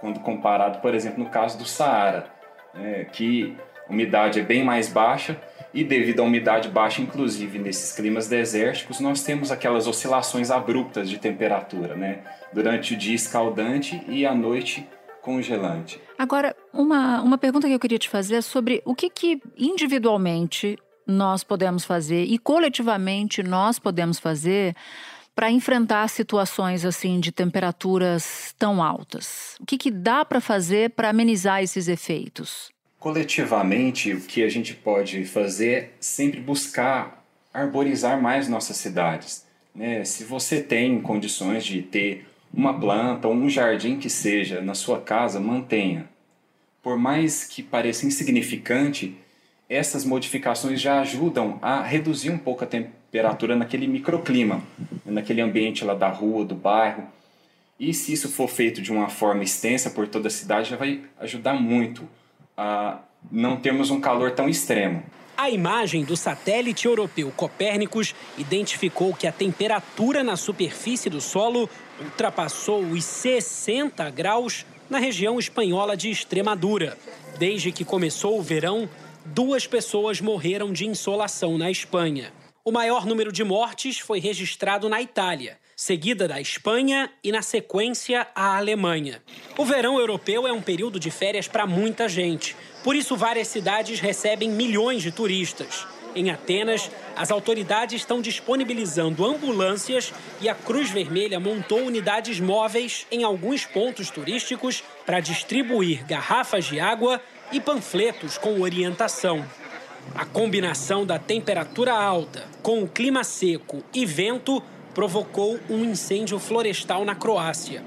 quando 0.01 0.21
comparado, 0.21 0.81
por 0.81 0.95
exemplo, 0.95 1.23
no 1.23 1.31
caso 1.31 1.59
do 1.59 1.65
Saara, 1.65 2.27
né, 2.75 3.05
que 3.05 3.57
a 3.89 3.93
umidade 3.93 4.41
é 4.41 4.43
bem 4.43 4.65
mais 4.65 4.89
baixa 4.89 5.41
e 5.73 5.85
devido 5.85 6.21
à 6.21 6.25
umidade 6.25 6.69
baixa, 6.69 7.03
inclusive 7.03 7.59
nesses 7.59 7.95
climas 7.95 8.29
desérticos, 8.29 9.01
nós 9.01 9.23
temos 9.23 9.51
aquelas 9.53 9.87
oscilações 9.87 10.51
abruptas 10.51 11.09
de 11.09 11.19
temperatura, 11.19 11.95
né? 11.95 12.21
Durante 12.53 12.95
o 12.95 12.97
dia 12.97 13.15
escaldante 13.15 14.03
e 14.09 14.25
à 14.25 14.35
noite 14.35 14.89
congelante. 15.21 16.01
Agora, 16.19 16.57
uma, 16.73 17.21
uma 17.21 17.37
pergunta 17.37 17.67
que 17.67 17.75
eu 17.75 17.79
queria 17.79 17.99
te 17.99 18.09
fazer 18.09 18.37
é 18.37 18.41
sobre 18.41 18.81
o 18.85 18.95
que, 18.95 19.11
que 19.11 19.41
individualmente 19.57 20.79
nós 21.07 21.45
podemos 21.45 21.85
fazer 21.85 22.25
e 22.25 22.39
coletivamente 22.39 23.43
nós 23.43 23.79
podemos 23.79 24.19
fazer 24.19 24.75
para 25.37 25.51
enfrentar 25.51 26.09
situações 26.09 26.83
assim 26.87 27.21
de 27.21 27.31
temperaturas 27.31 28.55
tão 28.59 28.83
altas? 28.83 29.55
O 29.61 29.67
que, 29.67 29.77
que 29.77 29.91
dá 29.91 30.25
para 30.25 30.41
fazer 30.41 30.91
para 30.91 31.11
amenizar 31.11 31.63
esses 31.63 31.89
efeitos? 31.89 32.71
Coletivamente, 32.99 34.15
o 34.15 34.23
que 34.23 34.43
a 34.43 34.49
gente 34.49 34.73
pode 34.73 35.27
fazer 35.27 35.73
é 35.73 35.91
sempre 36.01 36.41
buscar 36.41 37.23
arborizar 37.53 38.21
mais 38.21 38.49
nossas 38.49 38.79
cidades. 38.79 39.45
Né? 39.75 40.03
Se 40.07 40.25
você 40.25 40.63
tem 40.63 41.03
condições 41.03 41.67
de 41.67 41.83
ter 41.83 42.27
uma 42.53 42.81
planta 42.81 43.29
ou 43.29 43.35
um 43.35 43.51
jardim 43.51 43.99
que 43.99 44.09
seja 44.09 44.63
na 44.63 44.75
sua 44.75 45.03
casa, 45.03 45.39
mantenha. 45.39 46.09
Por 46.83 46.97
mais 46.99 47.45
que 47.45 47.63
pareça 47.63 48.07
insignificante, 48.07 49.15
essas 49.69 50.03
modificações 50.03 50.81
já 50.81 51.01
ajudam 51.01 51.59
a 51.61 51.83
reduzir 51.83 52.31
um 52.31 52.39
pouco 52.39 52.65
a 52.65 52.67
temperatura 52.67 53.06
naquele 53.57 53.87
microclima, 53.87 54.63
naquele 55.05 55.41
ambiente 55.41 55.85
lá 55.85 55.95
da 55.95 56.09
rua, 56.09 56.45
do 56.45 56.55
bairro. 56.55 57.05
E 57.79 57.93
se 57.93 58.13
isso 58.13 58.29
for 58.29 58.49
feito 58.49 58.81
de 58.81 58.91
uma 58.91 59.09
forma 59.09 59.45
extensa 59.45 59.91
por 59.91 60.09
toda 60.09 60.29
a 60.29 60.31
cidade, 60.31 60.71
já 60.71 60.77
vai 60.77 61.03
ajudar 61.21 61.55
muito 61.55 62.09
a 62.57 62.99
não 63.31 63.57
termos 63.57 63.91
um 63.91 64.01
calor 64.01 64.33
tão 64.33 64.49
extremo. 64.49 65.03
A 65.37 65.51
imagem 65.51 66.03
do 66.03 66.17
satélite 66.17 66.87
europeu 66.87 67.31
Copérnicus 67.37 68.15
identificou 68.39 69.13
que 69.13 69.27
a 69.27 69.33
temperatura 69.33 70.25
na 70.25 70.35
superfície 70.35 71.11
do 71.11 71.21
solo 71.21 71.69
ultrapassou 72.01 72.81
os 72.83 73.05
60 73.05 74.09
graus 74.11 74.65
na 74.89 74.99
região 74.99 75.39
espanhola 75.39 75.95
de 75.95 76.11
Extremadura. 76.11 76.97
Desde 77.39 77.71
que 77.71 77.85
começou 77.85 78.39
o 78.39 78.43
verão, 78.43 78.89
duas 79.27 79.67
pessoas 79.67 80.23
morreram 80.23 80.73
de 80.73 80.87
insolação 80.87 81.59
na 81.59 81.71
Espanha. 81.71 82.33
O 82.69 82.73
maior 82.73 83.07
número 83.07 83.31
de 83.31 83.45
mortes 83.45 84.01
foi 84.01 84.19
registrado 84.19 84.89
na 84.89 85.01
Itália, 85.01 85.57
seguida 85.77 86.27
da 86.27 86.41
Espanha 86.41 87.09
e, 87.23 87.31
na 87.31 87.41
sequência, 87.41 88.27
a 88.35 88.57
Alemanha. 88.57 89.23
O 89.57 89.65
verão 89.65 90.01
europeu 90.01 90.49
é 90.49 90.53
um 90.53 90.61
período 90.61 90.99
de 90.99 91.09
férias 91.09 91.47
para 91.47 91.65
muita 91.65 92.09
gente, 92.09 92.57
por 92.83 92.97
isso, 92.97 93.17
várias 93.17 93.47
cidades 93.47 94.01
recebem 94.01 94.51
milhões 94.51 95.01
de 95.01 95.13
turistas. 95.13 95.87
Em 96.13 96.29
Atenas, 96.29 96.91
as 97.15 97.31
autoridades 97.31 98.01
estão 98.01 98.21
disponibilizando 98.21 99.25
ambulâncias 99.25 100.13
e 100.41 100.49
a 100.49 100.55
Cruz 100.57 100.91
Vermelha 100.91 101.39
montou 101.39 101.79
unidades 101.79 102.41
móveis 102.41 103.07
em 103.13 103.23
alguns 103.23 103.65
pontos 103.65 104.11
turísticos 104.11 104.83
para 105.05 105.21
distribuir 105.21 106.05
garrafas 106.05 106.65
de 106.65 106.81
água 106.81 107.23
e 107.53 107.61
panfletos 107.61 108.37
com 108.37 108.61
orientação. 108.61 109.47
A 110.15 110.25
combinação 110.25 111.05
da 111.05 111.19
temperatura 111.19 111.93
alta 111.93 112.45
com 112.63 112.83
o 112.83 112.89
clima 112.89 113.25
seco 113.25 113.83
e 113.95 114.07
vento 114.07 114.63
provocou 114.95 115.59
um 115.69 115.85
incêndio 115.85 116.39
florestal 116.39 117.05
na 117.05 117.15
Croácia. 117.15 117.83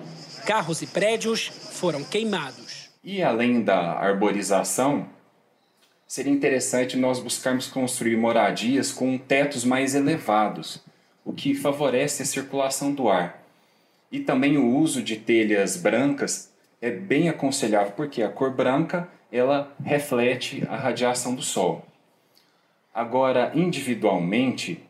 Carros 0.45 0.81
e 0.81 0.87
prédios 0.87 1.47
foram 1.47 2.03
queimados. 2.03 2.89
E 3.03 3.23
além 3.23 3.63
da 3.63 3.93
arborização, 3.93 5.07
seria 6.07 6.31
interessante 6.31 6.97
nós 6.97 7.19
buscarmos 7.19 7.67
construir 7.67 8.15
moradias 8.15 8.91
com 8.91 9.17
tetos 9.17 9.63
mais 9.63 9.95
elevados, 9.95 10.83
o 11.25 11.33
que 11.33 11.55
favorece 11.55 12.21
a 12.21 12.25
circulação 12.25 12.93
do 12.93 13.09
ar. 13.09 13.43
E 14.11 14.19
também 14.19 14.57
o 14.57 14.75
uso 14.75 15.01
de 15.01 15.15
telhas 15.15 15.77
brancas 15.77 16.51
é 16.81 16.91
bem 16.91 17.29
aconselhável, 17.29 17.93
porque 17.95 18.21
a 18.21 18.29
cor 18.29 18.51
branca 18.51 19.09
ela 19.31 19.75
reflete 19.83 20.63
a 20.69 20.75
radiação 20.75 21.35
do 21.35 21.41
sol. 21.41 21.88
Agora, 22.93 23.51
individualmente, 23.55 24.81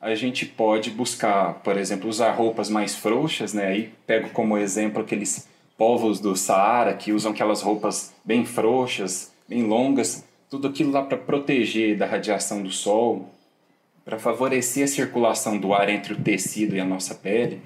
a 0.00 0.14
gente 0.14 0.46
pode 0.46 0.90
buscar, 0.90 1.54
por 1.54 1.76
exemplo, 1.76 2.08
usar 2.08 2.32
roupas 2.32 2.68
mais 2.68 2.94
frouxas, 2.94 3.52
né? 3.52 3.66
Aí 3.66 3.92
pego 4.06 4.30
como 4.30 4.56
exemplo 4.56 5.02
aqueles 5.02 5.48
povos 5.76 6.20
do 6.20 6.36
Saara 6.36 6.94
que 6.94 7.12
usam 7.12 7.32
aquelas 7.32 7.62
roupas 7.62 8.14
bem 8.24 8.44
frouxas, 8.44 9.32
bem 9.48 9.62
longas, 9.62 10.24
tudo 10.50 10.68
aquilo 10.68 10.90
lá 10.90 11.02
para 11.02 11.16
proteger 11.18 11.96
da 11.96 12.06
radiação 12.06 12.62
do 12.62 12.70
sol, 12.70 13.28
para 14.04 14.18
favorecer 14.18 14.84
a 14.84 14.88
circulação 14.88 15.58
do 15.58 15.74
ar 15.74 15.88
entre 15.88 16.14
o 16.14 16.20
tecido 16.20 16.74
e 16.74 16.80
a 16.80 16.84
nossa 16.84 17.14
pele. 17.14 17.60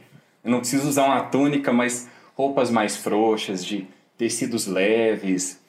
Eu 0.44 0.50
não 0.50 0.58
preciso 0.58 0.88
usar 0.88 1.06
uma 1.06 1.22
túnica, 1.22 1.72
mas 1.72 2.08
roupas 2.34 2.70
mais 2.70 2.96
frouxas, 2.96 3.64
de 3.64 3.86
tecidos 4.18 4.66
leves, 4.66 5.60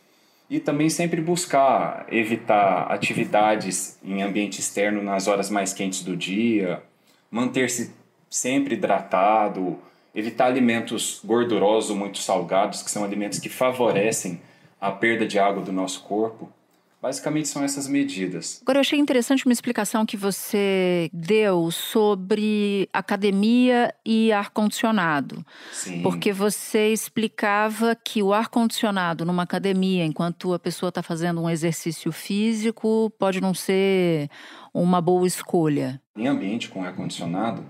e 0.50 0.60
também 0.60 0.90
sempre 0.90 1.22
buscar 1.22 2.06
evitar 2.12 2.92
atividades 2.92 3.98
em 4.04 4.22
ambiente 4.22 4.60
externo 4.60 5.02
nas 5.02 5.28
horas 5.28 5.50
mais 5.50 5.74
quentes 5.74 6.04
do 6.04 6.16
dia, 6.16 6.84
manter-se 7.32 7.94
sempre 8.30 8.76
hidratado, 8.76 9.80
evitar 10.14 10.46
alimentos 10.46 11.22
gordurosos 11.24 11.96
muito 11.96 12.20
salgados, 12.20 12.84
que 12.84 12.92
são 12.92 13.04
alimentos 13.04 13.40
que 13.40 13.50
favorecem 13.50 14.42
a 14.80 14.92
perda 14.92 15.26
de 15.26 15.40
água 15.40 15.64
do 15.64 15.72
nosso 15.72 16.04
corpo. 16.04 16.52
Basicamente 17.04 17.50
são 17.50 17.62
essas 17.62 17.86
medidas. 17.86 18.62
Agora, 18.62 18.78
eu 18.78 18.80
achei 18.80 18.98
interessante 18.98 19.46
uma 19.46 19.52
explicação 19.52 20.06
que 20.06 20.16
você 20.16 21.10
deu 21.12 21.70
sobre 21.70 22.88
academia 22.94 23.94
e 24.06 24.32
ar-condicionado. 24.32 25.46
Porque 26.02 26.32
você 26.32 26.94
explicava 26.94 27.94
que 27.94 28.24
o 28.24 28.32
ar-condicionado 28.32 29.26
numa 29.26 29.44
academia, 29.44 30.06
enquanto 30.06 30.54
a 30.54 30.60
pessoa 30.60 30.88
está 30.88 31.04
fazendo 31.04 31.42
um 31.42 31.50
exercício 31.50 32.10
físico, 32.10 33.12
pode 33.20 33.42
não 33.42 33.54
ser 33.54 34.30
uma 34.74 35.02
boa 35.02 35.28
escolha. 35.28 36.02
Em 36.16 36.28
ambiente 36.28 36.70
com 36.70 36.86
ar-condicionado, 36.86 37.66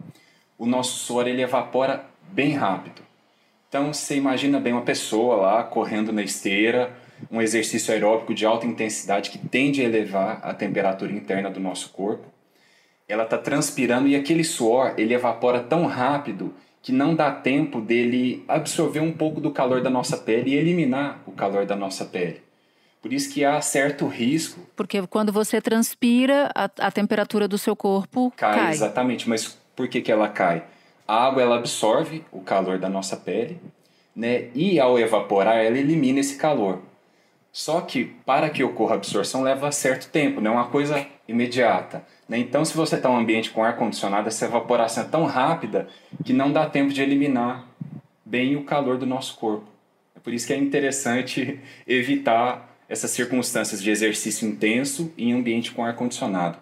o 0.60 0.68
nosso 0.68 1.00
suor 1.00 1.28
ele 1.28 1.42
evapora 1.42 2.06
bem 2.32 2.54
rápido. 2.54 3.02
Então, 3.68 3.92
você 3.92 4.16
imagina 4.16 4.60
bem 4.60 4.74
uma 4.74 4.84
pessoa 4.84 5.38
lá 5.38 5.64
correndo 5.64 6.14
na 6.14 6.22
esteira 6.22 6.96
um 7.32 7.42
exercício 7.42 7.94
aeróbico 7.94 8.34
de 8.34 8.46
alta 8.46 8.66
intensidade 8.66 9.30
que 9.30 9.38
tende 9.38 9.82
a 9.82 9.86
elevar 9.86 10.40
a 10.44 10.54
temperatura 10.54 11.12
interna 11.12 11.50
do 11.50 11.60
nosso 11.60 11.90
corpo. 11.90 12.28
Ela 13.08 13.24
está 13.24 13.38
transpirando 13.38 14.08
e 14.08 14.16
aquele 14.16 14.44
suor 14.44 14.94
ele 14.98 15.14
evapora 15.14 15.60
tão 15.60 15.86
rápido 15.86 16.54
que 16.82 16.92
não 16.92 17.16
dá 17.16 17.32
tempo 17.32 17.80
dele 17.80 18.44
absorver 18.48 19.00
um 19.00 19.14
pouco 19.14 19.40
do 19.40 19.52
calor 19.52 19.82
da 19.82 19.90
nossa 19.90 20.18
pele 20.18 20.52
e 20.52 20.56
eliminar 20.56 21.22
o 21.26 21.32
calor 21.32 21.66
da 21.66 21.76
nossa 21.76 22.06
pele. 22.06 22.42
Por 23.02 23.12
isso 23.12 23.34
que 23.34 23.44
há 23.44 23.60
certo 23.62 24.08
risco. 24.08 24.62
Porque 24.76 25.06
quando 25.08 25.32
você 25.32 25.62
transpira, 25.62 26.50
a, 26.56 26.70
a 26.80 26.92
temperatura 26.92 27.48
do 27.48 27.58
seu 27.58 27.76
corpo 27.76 28.32
cai. 28.36 28.56
cai. 28.56 28.72
Exatamente, 28.72 29.28
mas 29.28 29.58
por 29.76 29.88
que, 29.88 30.02
que 30.02 30.12
ela 30.12 30.30
cai? 30.30 30.64
A 31.06 31.26
água 31.26 31.42
ela 31.42 31.58
absorve 31.58 32.24
o 32.32 32.42
calor 32.42 32.80
da 32.80 32.88
nossa 32.88 33.18
pele, 33.18 33.60
né? 34.16 34.46
E 34.56 34.80
ao 34.80 34.98
evaporar, 34.98 35.58
ela 35.58 35.78
elimina 35.78 36.20
esse 36.20 36.38
calor. 36.38 36.82
Só 37.54 37.82
que 37.82 38.06
para 38.26 38.50
que 38.50 38.64
ocorra 38.64 38.94
a 38.94 38.96
absorção 38.96 39.44
leva 39.44 39.72
certo 39.72 40.10
tempo, 40.10 40.42
não 40.42 40.54
é 40.54 40.56
uma 40.56 40.68
coisa 40.70 41.06
imediata. 41.28 42.04
Né? 42.28 42.40
Então, 42.40 42.66
se 42.66 42.76
você 42.76 42.96
está 42.96 43.08
em 43.08 43.14
um 43.14 43.18
ambiente 43.18 43.52
com 43.52 43.64
ar 43.64 43.78
condicionado, 43.78 44.28
essa 44.28 44.46
evaporação 44.46 45.04
é 45.04 45.08
tão 45.08 45.26
rápida 45.26 45.88
que 46.26 46.34
não 46.34 46.52
dá 46.52 46.68
tempo 46.68 46.92
de 46.92 47.04
eliminar 47.04 47.68
bem 48.26 48.56
o 48.56 48.64
calor 48.64 48.98
do 48.98 49.06
nosso 49.06 49.38
corpo. 49.38 49.68
É 50.16 50.20
por 50.20 50.34
isso 50.34 50.48
que 50.48 50.54
é 50.54 50.58
interessante 50.58 51.60
evitar 51.88 52.76
essas 52.90 53.12
circunstâncias 53.12 53.84
de 53.84 53.92
exercício 53.92 54.48
intenso 54.48 55.14
em 55.16 55.32
ambiente 55.32 55.72
com 55.72 55.86
ar 55.86 55.96
condicionado. 55.96 56.58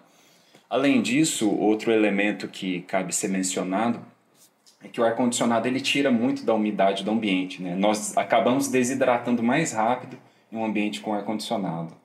Além 0.68 1.00
disso, 1.00 1.50
outro 1.50 1.90
elemento 1.90 2.48
que 2.48 2.82
cabe 2.82 3.14
ser 3.14 3.28
mencionado 3.28 3.98
é 4.84 4.88
que 4.88 5.00
o 5.00 5.04
ar 5.04 5.16
condicionado 5.16 5.66
ele 5.66 5.80
tira 5.80 6.10
muito 6.10 6.44
da 6.44 6.52
umidade 6.52 7.02
do 7.02 7.10
ambiente. 7.10 7.62
Né? 7.62 7.74
Nós 7.74 8.14
acabamos 8.14 8.68
desidratando 8.68 9.42
mais 9.42 9.72
rápido 9.72 10.18
em 10.52 10.56
um 10.56 10.64
ambiente 10.64 11.00
com 11.00 11.14
ar-condicionado. 11.14 11.96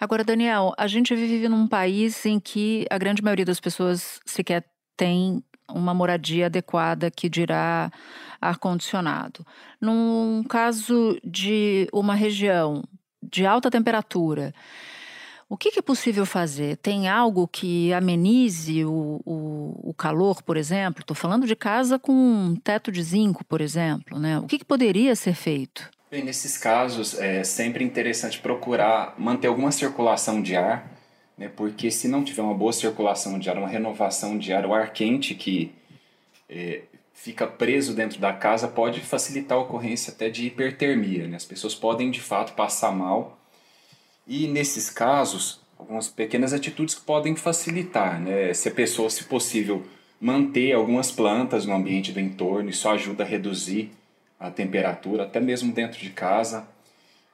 Agora, 0.00 0.24
Daniel, 0.24 0.72
a 0.78 0.86
gente 0.86 1.14
vive 1.14 1.46
num 1.48 1.68
país 1.68 2.24
em 2.24 2.40
que 2.40 2.86
a 2.90 2.96
grande 2.96 3.22
maioria 3.22 3.44
das 3.44 3.60
pessoas 3.60 4.18
sequer 4.24 4.64
tem 4.96 5.44
uma 5.68 5.92
moradia 5.92 6.46
adequada 6.46 7.10
que 7.10 7.28
dirá 7.28 7.92
ar-condicionado. 8.40 9.46
Num 9.80 10.42
caso 10.48 11.18
de 11.22 11.86
uma 11.92 12.14
região 12.14 12.82
de 13.22 13.44
alta 13.44 13.70
temperatura, 13.70 14.54
o 15.48 15.56
que, 15.56 15.78
é 15.78 15.82
possível 15.82 16.24
fazer? 16.24 16.76
Tem 16.76 17.08
algo 17.08 17.46
que 17.46 17.92
amenize 17.92 18.84
o, 18.84 19.20
o, 19.26 19.90
o 19.90 19.94
calor, 19.94 20.42
por 20.42 20.56
exemplo? 20.56 21.00
Estou 21.00 21.16
falando 21.16 21.46
de 21.46 21.56
casa 21.56 21.98
com 21.98 22.12
um 22.12 22.56
teto 22.56 22.90
de 22.92 23.02
zinco, 23.02 23.44
por 23.44 23.60
exemplo. 23.60 24.18
Né? 24.18 24.38
O 24.38 24.46
que, 24.46 24.58
que 24.58 24.64
poderia 24.64 25.14
ser 25.16 25.34
feito? 25.34 25.90
Nesses 26.10 26.58
casos 26.58 27.16
é 27.18 27.44
sempre 27.44 27.84
interessante 27.84 28.40
procurar 28.40 29.14
manter 29.16 29.46
alguma 29.46 29.70
circulação 29.70 30.42
de 30.42 30.56
ar, 30.56 30.90
né, 31.38 31.48
porque 31.48 31.88
se 31.88 32.08
não 32.08 32.24
tiver 32.24 32.42
uma 32.42 32.52
boa 32.52 32.72
circulação 32.72 33.38
de 33.38 33.48
ar, 33.48 33.56
uma 33.56 33.68
renovação 33.68 34.36
de 34.36 34.52
ar, 34.52 34.66
o 34.66 34.74
ar 34.74 34.92
quente 34.92 35.36
que 35.36 35.72
é, 36.48 36.82
fica 37.14 37.46
preso 37.46 37.94
dentro 37.94 38.18
da 38.18 38.32
casa 38.32 38.66
pode 38.66 39.00
facilitar 39.00 39.56
a 39.56 39.60
ocorrência 39.60 40.12
até 40.12 40.28
de 40.28 40.46
hipertermia. 40.46 41.28
Né? 41.28 41.36
As 41.36 41.44
pessoas 41.44 41.76
podem 41.76 42.10
de 42.10 42.20
fato 42.20 42.54
passar 42.54 42.90
mal 42.90 43.38
e 44.26 44.48
nesses 44.48 44.90
casos, 44.90 45.60
algumas 45.78 46.08
pequenas 46.08 46.52
atitudes 46.52 46.96
que 46.96 47.02
podem 47.02 47.36
facilitar. 47.36 48.20
Né? 48.20 48.52
Se 48.52 48.68
a 48.68 48.72
pessoa, 48.72 49.08
se 49.08 49.24
possível, 49.24 49.86
manter 50.20 50.72
algumas 50.72 51.12
plantas 51.12 51.64
no 51.64 51.72
ambiente 51.72 52.10
do 52.10 52.18
entorno, 52.18 52.68
isso 52.68 52.88
ajuda 52.88 53.22
a 53.22 53.26
reduzir 53.26 53.92
a 54.40 54.50
temperatura, 54.50 55.24
até 55.24 55.38
mesmo 55.38 55.72
dentro 55.72 56.00
de 56.00 56.10
casa. 56.10 56.66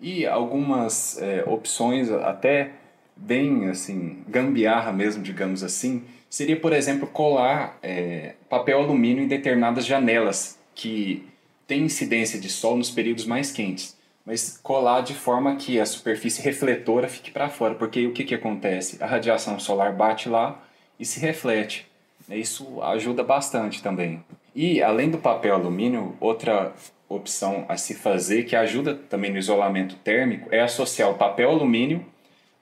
E 0.01 0.27
algumas 0.27 1.17
é, 1.23 1.45
opções 1.47 2.11
até 2.11 2.73
bem 3.17 3.69
assim, 3.71 4.23
gambiarra 4.29 4.93
mesmo, 4.93 5.23
digamos 5.23 5.63
assim, 5.63 6.05
seria, 6.29 6.59
por 6.59 6.73
exemplo, 6.73 7.07
colar 7.07 7.79
é, 7.83 8.35
papel 8.51 8.81
alumínio 8.81 9.25
em 9.25 9.29
determinadas 9.29 9.87
janelas 9.87 10.59
que 10.75 11.27
tem 11.67 11.83
incidência 11.83 12.39
de 12.39 12.51
sol 12.51 12.77
nos 12.77 12.91
períodos 12.91 13.25
mais 13.25 13.51
quentes, 13.51 13.97
mas 14.25 14.59
colar 14.63 15.01
de 15.01 15.15
forma 15.15 15.57
que 15.57 15.81
a 15.81 15.87
superfície 15.87 16.43
refletora 16.43 17.09
fique 17.09 17.31
para 17.31 17.49
fora, 17.49 17.75
porque 17.75 18.07
o 18.07 18.13
que, 18.13 18.25
que 18.25 18.35
acontece? 18.35 19.03
A 19.03 19.07
radiação 19.07 19.59
solar 19.59 19.95
bate 19.95 20.29
lá 20.29 20.63
e 20.99 21.07
se 21.07 21.19
reflete. 21.19 21.87
Isso 22.29 22.83
ajuda 22.83 23.23
bastante 23.23 23.83
também. 23.83 24.23
E 24.55 24.83
além 24.83 25.11
do 25.11 25.19
papel 25.19 25.55
alumínio, 25.55 26.17
outra 26.21 26.75
opção 27.09 27.65
a 27.69 27.77
se 27.77 27.95
fazer, 27.95 28.45
que 28.45 28.57
ajuda 28.57 28.95
também 28.95 29.31
no 29.31 29.39
isolamento 29.39 29.97
térmico, 29.97 30.49
é 30.51 30.61
associar 30.61 31.11
o 31.11 31.15
papel 31.15 31.51
alumínio 31.51 32.05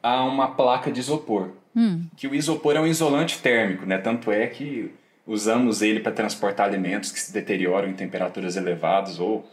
a 0.03 0.25
uma 0.25 0.49
placa 0.49 0.93
de 0.93 1.01
isopor. 1.01 1.51
Hum. 1.75 2.07
Que 2.17 2.29
o 2.29 2.35
isopor 2.35 2.77
é 2.77 2.81
um 2.81 2.87
isolante 2.87 3.41
térmico, 3.41 3.87
né? 3.87 3.99
Tanto 3.99 4.31
é 4.31 4.47
que 4.47 4.93
usamos 5.27 5.83
ele 5.83 6.01
para 6.01 6.13
transportar 6.13 6.69
alimentos 6.69 7.11
que 7.11 7.19
se 7.19 7.33
deterioram 7.33 7.89
em 7.89 7.95
temperaturas 7.95 8.57
elevadas 8.57 9.19
ou, 9.19 9.49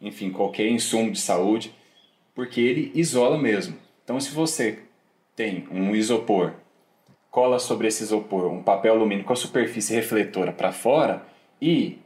enfim, 0.00 0.30
qualquer 0.30 0.68
insumo 0.68 1.10
de 1.10 1.20
saúde, 1.20 1.74
porque 2.34 2.60
ele 2.60 2.92
isola 2.94 3.38
mesmo. 3.38 3.76
Então, 4.04 4.20
se 4.20 4.30
você 4.30 4.80
tem 5.34 5.66
um 5.70 5.94
isopor 5.94 6.52
cola 7.34 7.58
sobre 7.58 7.88
esse 7.88 8.04
isopor 8.04 8.46
um 8.46 8.62
papel 8.62 8.94
alumínio 8.94 9.24
com 9.24 9.32
a 9.32 9.36
superfície 9.36 9.92
refletora 9.92 10.52
para 10.52 10.70
fora 10.70 11.26
e 11.60 11.98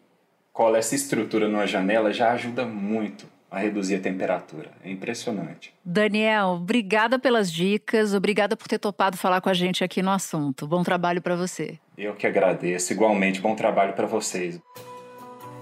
cola 0.58 0.78
essa 0.78 0.96
estrutura 0.96 1.46
numa 1.46 1.68
janela, 1.68 2.12
já 2.12 2.32
ajuda 2.32 2.66
muito 2.66 3.26
a 3.48 3.60
reduzir 3.60 3.94
a 3.94 4.00
temperatura. 4.00 4.72
É 4.84 4.90
impressionante. 4.90 5.72
Daniel, 5.84 6.58
obrigada 6.60 7.16
pelas 7.16 7.52
dicas, 7.52 8.12
obrigada 8.12 8.56
por 8.56 8.66
ter 8.66 8.80
topado 8.80 9.16
falar 9.16 9.40
com 9.40 9.48
a 9.48 9.54
gente 9.54 9.84
aqui 9.84 10.02
no 10.02 10.10
assunto. 10.10 10.66
Bom 10.66 10.82
trabalho 10.82 11.22
para 11.22 11.36
você. 11.36 11.78
Eu 11.96 12.12
que 12.14 12.26
agradeço. 12.26 12.92
Igualmente, 12.92 13.40
bom 13.40 13.54
trabalho 13.54 13.92
para 13.92 14.08
vocês. 14.08 14.60